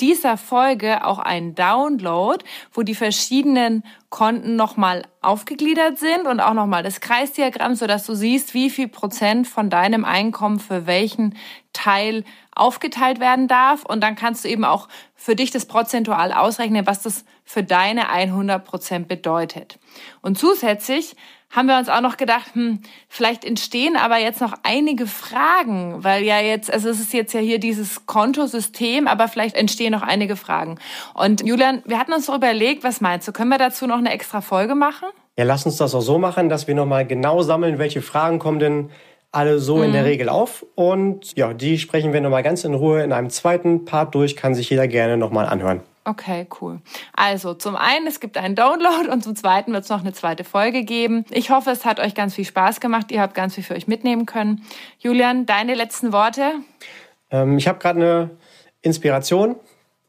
[0.00, 6.82] dieser Folge auch einen Download, wo die verschiedenen Konten nochmal aufgegliedert sind und auch nochmal
[6.82, 11.36] das Kreisdiagramm, sodass du siehst, wie viel Prozent von deinem Einkommen für welchen
[11.72, 12.24] Teil
[12.54, 13.84] aufgeteilt werden darf.
[13.84, 18.08] Und dann kannst du eben auch für dich das prozentual ausrechnen, was das für deine
[18.08, 19.78] 100 Prozent bedeutet.
[20.22, 21.16] Und zusätzlich
[21.50, 26.22] haben wir uns auch noch gedacht, hm, vielleicht entstehen aber jetzt noch einige Fragen, weil
[26.22, 30.36] ja jetzt, also es ist jetzt ja hier dieses Kontosystem, aber vielleicht entstehen noch einige
[30.36, 30.78] Fragen.
[31.14, 34.12] Und Julian, wir hatten uns so überlegt, was meinst du, können wir dazu noch eine
[34.12, 35.08] extra Folge machen?
[35.38, 38.58] Ja, lass uns das auch so machen, dass wir nochmal genau sammeln, welche Fragen kommen
[38.58, 38.90] denn
[39.32, 39.84] alle so mhm.
[39.84, 40.08] in der mhm.
[40.08, 40.66] Regel auf.
[40.74, 44.54] Und ja, die sprechen wir nochmal ganz in Ruhe in einem zweiten Part durch, kann
[44.54, 45.80] sich jeder gerne nochmal anhören.
[46.08, 46.80] Okay, cool.
[47.12, 50.42] Also zum einen, es gibt einen Download und zum zweiten wird es noch eine zweite
[50.42, 51.26] Folge geben.
[51.28, 53.12] Ich hoffe, es hat euch ganz viel Spaß gemacht.
[53.12, 54.62] Ihr habt ganz viel für euch mitnehmen können.
[54.98, 56.52] Julian, deine letzten Worte?
[57.30, 58.30] Ähm, ich habe gerade eine
[58.80, 59.56] Inspiration.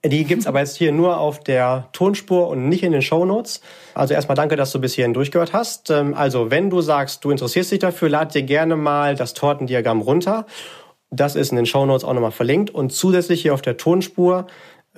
[0.06, 3.60] Die gibt's aber jetzt hier nur auf der Tonspur und nicht in den Show Notes.
[3.94, 5.90] Also erstmal danke, dass du bis hierhin durchgehört hast.
[5.90, 10.00] Ähm, also wenn du sagst, du interessierst dich dafür, lad dir gerne mal das Tortendiagramm
[10.00, 10.46] runter.
[11.12, 12.70] Das ist in den Show Notes auch nochmal verlinkt.
[12.70, 14.48] Und zusätzlich hier auf der Tonspur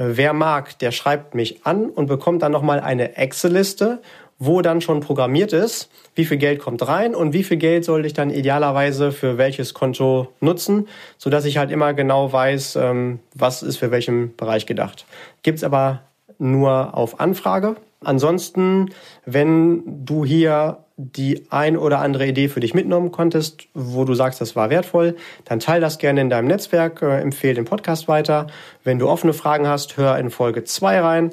[0.03, 4.01] wer mag, der schreibt mich an und bekommt dann nochmal eine Excel-Liste,
[4.39, 8.05] wo dann schon programmiert ist, wie viel Geld kommt rein und wie viel Geld soll
[8.07, 10.87] ich dann idealerweise für welches Konto nutzen,
[11.19, 15.05] so dass ich halt immer genau weiß, ähm, was ist für welchen Bereich gedacht.
[15.43, 16.01] Gibt's aber
[16.39, 17.75] nur auf Anfrage.
[18.03, 18.89] Ansonsten,
[19.25, 24.41] wenn du hier die ein oder andere Idee für dich mitnehmen konntest, wo du sagst,
[24.41, 28.47] das war wertvoll, dann teile das gerne in deinem Netzwerk, äh, empfehle den Podcast weiter.
[28.83, 31.31] Wenn du offene Fragen hast, hör in Folge 2 rein.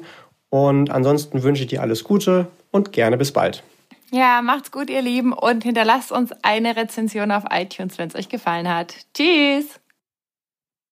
[0.49, 3.63] Und ansonsten wünsche ich dir alles Gute und gerne bis bald.
[4.11, 8.27] Ja, macht's gut, ihr Lieben, und hinterlasst uns eine Rezension auf iTunes, wenn es euch
[8.27, 8.95] gefallen hat.
[9.13, 9.78] Tschüss!